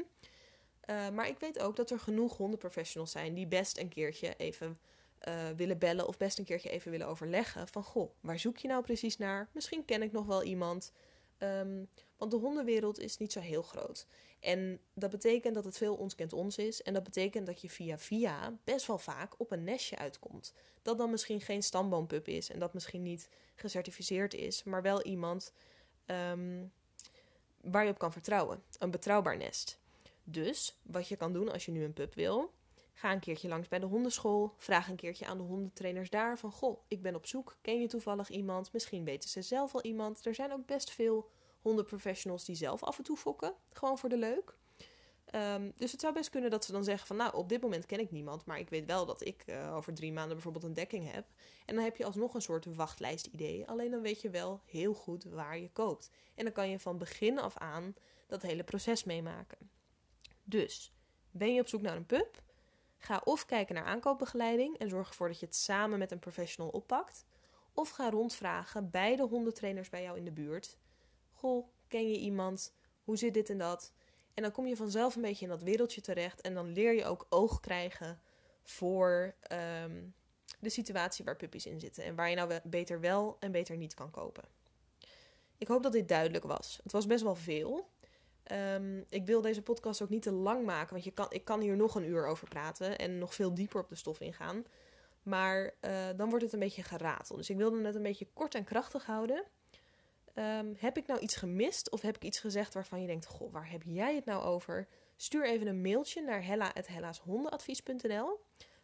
Uh, 0.89 1.09
maar 1.09 1.27
ik 1.27 1.39
weet 1.39 1.59
ook 1.59 1.75
dat 1.75 1.91
er 1.91 1.99
genoeg 1.99 2.38
hondenprofessionals 2.38 3.11
zijn 3.11 3.33
die 3.33 3.47
best 3.47 3.77
een 3.77 3.89
keertje 3.89 4.35
even 4.38 4.79
uh, 5.27 5.49
willen 5.55 5.77
bellen 5.77 6.07
of 6.07 6.17
best 6.17 6.39
een 6.39 6.45
keertje 6.45 6.69
even 6.69 6.91
willen 6.91 7.07
overleggen 7.07 7.67
van 7.67 7.83
goh, 7.83 8.11
waar 8.19 8.39
zoek 8.39 8.57
je 8.57 8.67
nou 8.67 8.83
precies 8.83 9.17
naar? 9.17 9.49
Misschien 9.51 9.85
ken 9.85 10.01
ik 10.01 10.11
nog 10.11 10.25
wel 10.25 10.43
iemand. 10.43 10.91
Um, 11.38 11.89
want 12.17 12.32
de 12.32 12.38
hondenwereld 12.38 12.99
is 12.99 13.17
niet 13.17 13.32
zo 13.32 13.39
heel 13.39 13.62
groot. 13.62 14.08
En 14.39 14.80
dat 14.93 15.10
betekent 15.10 15.56
dat 15.56 15.65
het 15.65 15.78
veel 15.78 15.95
ons 15.95 16.15
kent 16.15 16.34
ons 16.34 16.58
is. 16.58 16.82
En 16.82 16.93
dat 16.93 17.04
betekent 17.04 17.45
dat 17.45 17.62
je 17.62 17.69
via 17.69 17.97
via 17.97 18.58
best 18.63 18.88
wel 18.88 18.97
vaak 18.97 19.34
op 19.38 19.51
een 19.51 19.63
nestje 19.63 19.97
uitkomt. 19.97 20.54
Dat 20.82 20.97
dan 20.97 21.10
misschien 21.10 21.41
geen 21.41 21.63
stamboompup 21.63 22.28
is 22.28 22.49
en 22.49 22.60
dat 22.60 22.73
misschien 22.73 23.04
niet 23.04 23.30
gecertificeerd 23.56 24.34
is, 24.34 24.63
maar 24.63 24.82
wel 24.82 25.04
iemand 25.04 25.54
um, 26.06 26.71
waar 27.62 27.84
je 27.84 27.91
op 27.91 27.97
kan 27.97 28.12
vertrouwen. 28.12 28.63
Een 28.80 28.91
betrouwbaar 28.91 29.38
nest. 29.38 29.80
Dus 30.23 30.78
wat 30.82 31.08
je 31.08 31.15
kan 31.15 31.34
doen 31.34 31.51
als 31.51 31.65
je 31.65 31.71
nu 31.71 31.84
een 31.84 31.93
pup 31.93 32.13
wil, 32.13 32.54
ga 32.93 33.12
een 33.12 33.19
keertje 33.19 33.47
langs 33.47 33.67
bij 33.67 33.80
de 33.80 33.86
hondenschool. 33.86 34.54
Vraag 34.58 34.88
een 34.88 34.95
keertje 34.95 35.25
aan 35.25 35.38
de 35.38 35.43
hondentrainers 35.43 36.10
daar 36.10 36.38
van: 36.38 36.51
Goh, 36.51 36.80
ik 36.88 37.01
ben 37.01 37.15
op 37.15 37.25
zoek. 37.25 37.58
Ken 37.62 37.80
je 37.80 37.88
toevallig 37.88 38.30
iemand? 38.30 38.73
Misschien 38.73 39.04
weten 39.04 39.30
ze 39.30 39.41
zelf 39.41 39.73
al 39.73 39.84
iemand. 39.84 40.25
Er 40.25 40.36
zijn 40.36 40.54
ook 40.54 40.65
best 40.65 40.91
veel 40.91 41.30
hondenprofessionals 41.65 42.45
die 42.45 42.56
zelf 42.56 42.84
af 42.84 42.97
en 42.97 43.04
toe 43.04 43.17
fokken. 43.17 43.54
Gewoon 43.71 43.97
voor 43.97 44.10
de 44.10 44.17
leuk. 44.17 44.58
Um, 45.36 45.73
dus 45.75 45.91
het 45.91 46.01
zou 46.01 46.13
best 46.13 46.30
kunnen 46.30 46.49
dat 46.49 46.65
ze 46.65 46.71
dan 46.71 46.84
zeggen 46.84 47.08
van... 47.08 47.15
nou, 47.15 47.36
op 47.36 47.49
dit 47.49 47.62
moment 47.62 47.86
ken 47.86 47.99
ik 47.99 48.12
niemand... 48.12 48.45
maar 48.45 48.60
ik 48.60 48.69
weet 48.69 48.86
wel 48.86 49.06
dat 49.06 49.25
ik 49.25 49.43
uh, 49.45 49.75
over 49.75 49.93
drie 49.93 50.12
maanden 50.13 50.34
bijvoorbeeld 50.34 50.63
een 50.63 50.73
dekking 50.73 51.12
heb. 51.12 51.25
En 51.65 51.75
dan 51.75 51.84
heb 51.84 51.95
je 51.97 52.06
alsnog 52.06 52.34
een 52.34 52.41
soort 52.41 52.65
wachtlijstidee. 52.65 53.67
Alleen 53.67 53.91
dan 53.91 54.01
weet 54.01 54.21
je 54.21 54.30
wel 54.30 54.62
heel 54.65 54.93
goed 54.93 55.23
waar 55.23 55.58
je 55.60 55.71
koopt. 55.71 56.10
En 56.36 56.43
dan 56.43 56.54
kan 56.54 56.69
je 56.69 56.80
van 56.80 56.97
begin 56.97 57.39
af 57.39 57.58
aan 57.58 57.95
dat 58.28 58.41
hele 58.41 58.63
proces 58.63 59.04
meemaken. 59.04 59.69
Dus, 60.43 60.93
ben 61.32 61.54
je 61.54 61.62
op 61.62 61.67
zoek 61.67 61.82
naar 61.82 61.95
een 61.95 62.06
pup? 62.06 62.43
Ga 62.97 63.21
of 63.23 63.45
kijken 63.45 63.75
naar 63.75 63.86
aankoopbegeleiding... 63.86 64.78
en 64.78 64.89
zorg 64.89 65.10
ervoor 65.10 65.28
dat 65.28 65.39
je 65.39 65.45
het 65.45 65.56
samen 65.56 65.99
met 65.99 66.12
een 66.12 66.19
professional 66.19 66.69
oppakt... 66.69 67.25
Of 67.78 67.89
ga 67.89 68.10
rondvragen 68.10 68.89
bij 68.89 69.15
de 69.15 69.23
hondentrainers 69.23 69.89
bij 69.89 70.01
jou 70.01 70.17
in 70.17 70.25
de 70.25 70.32
buurt. 70.32 70.78
Goh, 71.36 71.67
ken 71.88 72.12
je 72.12 72.17
iemand? 72.17 72.74
Hoe 73.04 73.17
zit 73.17 73.34
dit 73.34 73.50
en 73.50 73.58
dat? 73.58 73.93
En 74.34 74.43
dan 74.43 74.52
kom 74.52 74.67
je 74.67 74.76
vanzelf 74.76 75.15
een 75.15 75.21
beetje 75.21 75.45
in 75.45 75.52
dat 75.52 75.63
wereldje 75.63 76.02
terecht. 76.02 76.41
En 76.41 76.54
dan 76.54 76.71
leer 76.71 76.93
je 76.93 77.06
ook 77.06 77.26
oog 77.30 77.60
krijgen 77.60 78.19
voor 78.63 79.36
um, 79.84 80.13
de 80.60 80.69
situatie 80.69 81.26
waar 81.26 81.36
puppies 81.36 81.65
in 81.65 81.80
zitten. 81.80 82.04
En 82.04 82.15
waar 82.15 82.30
je 82.30 82.36
nou 82.36 82.60
beter 82.63 83.00
wel 83.00 83.38
en 83.39 83.52
beter 83.52 83.78
niet 83.78 83.93
kan 83.93 84.12
kopen. 84.12 84.43
Ik 85.58 85.67
hoop 85.67 85.84
dat 85.84 85.91
dit 85.91 86.08
duidelijk 86.08 86.43
was. 86.43 86.80
Het 86.84 86.91
was 86.91 87.06
best 87.06 87.24
wel 87.24 87.36
veel. 87.36 87.89
Um, 88.52 89.06
ik 89.10 89.26
wil 89.26 89.41
deze 89.41 89.62
podcast 89.62 90.02
ook 90.02 90.10
niet 90.10 90.21
te 90.21 90.32
lang 90.32 90.65
maken. 90.65 90.93
Want 90.93 91.04
je 91.04 91.12
kan, 91.12 91.26
ik 91.30 91.45
kan 91.45 91.62
hier 91.62 91.76
nog 91.76 91.95
een 91.95 92.08
uur 92.08 92.28
over 92.28 92.48
praten. 92.48 92.98
En 92.98 93.17
nog 93.17 93.34
veel 93.34 93.54
dieper 93.54 93.82
op 93.82 93.89
de 93.89 93.95
stof 93.95 94.19
ingaan. 94.19 94.65
Maar 95.24 95.74
uh, 95.82 96.08
dan 96.15 96.30
wordt 96.30 96.43
het 96.43 96.54
een 96.54 96.60
beetje 96.60 96.84
gerateld. 96.84 97.38
Dus 97.38 97.50
ik 97.50 97.58
wilde 97.58 97.86
het 97.86 97.95
een 97.95 98.04
beetje 98.04 98.28
kort 98.34 98.56
en 98.56 98.63
krachtig 98.63 99.06
houden. 99.06 99.43
Um, 100.36 100.76
heb 100.78 100.98
ik 100.98 101.08
nou 101.08 101.19
iets 101.19 101.36
gemist 101.36 101.91
of 101.91 102.02
heb 102.02 102.15
ik 102.15 102.24
iets 102.24 102.39
gezegd 102.39 102.74
waarvan 102.74 103.02
je 103.02 103.08
denkt: 103.08 103.26
Goh, 103.26 103.52
waar 103.52 103.69
heb 103.69 103.82
jij 103.86 104.15
het 104.15 104.26
nou 104.26 104.43
over? 104.43 104.88
Stuur 105.15 105.45
even 105.45 105.67
een 105.67 105.82
mailtje 105.82 106.21
naar 106.21 106.45
hella.hellashondenadvies.nl. 106.45 108.39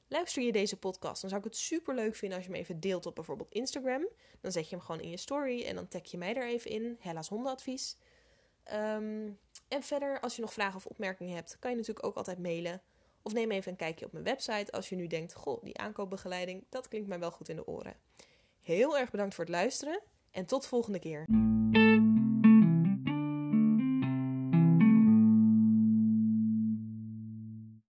Luister 0.07 0.43
je 0.43 0.51
deze 0.51 0.77
podcast, 0.77 1.21
dan 1.21 1.29
zou 1.29 1.41
ik 1.41 1.47
het 1.47 1.57
super 1.57 1.95
leuk 1.95 2.15
vinden 2.15 2.37
als 2.37 2.47
je 2.47 2.53
hem 2.53 2.61
even 2.61 2.79
deelt 2.79 3.05
op 3.05 3.15
bijvoorbeeld 3.15 3.51
Instagram. 3.51 4.07
Dan 4.41 4.51
zet 4.51 4.69
je 4.69 4.75
hem 4.75 4.85
gewoon 4.85 5.01
in 5.01 5.09
je 5.09 5.17
story 5.17 5.63
en 5.63 5.75
dan 5.75 5.87
tag 5.87 6.11
je 6.11 6.17
mij 6.17 6.33
daar 6.33 6.47
even 6.47 6.71
in, 6.71 6.97
Hella's 6.99 7.27
Hondenadvies. 7.27 7.97
Um, 8.73 9.39
en 9.67 9.83
verder, 9.83 10.19
als 10.19 10.35
je 10.35 10.41
nog 10.41 10.53
vragen 10.53 10.75
of 10.75 10.85
opmerkingen 10.85 11.35
hebt, 11.35 11.59
kan 11.59 11.71
je 11.71 11.77
natuurlijk 11.77 12.05
ook 12.05 12.15
altijd 12.15 12.39
mailen. 12.39 12.81
Of 13.21 13.33
neem 13.33 13.51
even 13.51 13.71
een 13.71 13.77
kijkje 13.77 14.05
op 14.05 14.11
mijn 14.11 14.23
website 14.23 14.71
als 14.71 14.89
je 14.89 14.95
nu 14.95 15.07
denkt: 15.07 15.33
Goh, 15.33 15.63
die 15.63 15.77
aankoopbegeleiding, 15.77 16.65
dat 16.69 16.87
klinkt 16.87 17.07
mij 17.07 17.19
wel 17.19 17.31
goed 17.31 17.49
in 17.49 17.55
de 17.55 17.67
oren. 17.67 17.95
Heel 18.59 18.97
erg 18.97 19.11
bedankt 19.11 19.35
voor 19.35 19.43
het 19.43 19.53
luisteren 19.53 20.01
en 20.31 20.45
tot 20.45 20.67
volgende 20.67 20.99
keer. 20.99 21.25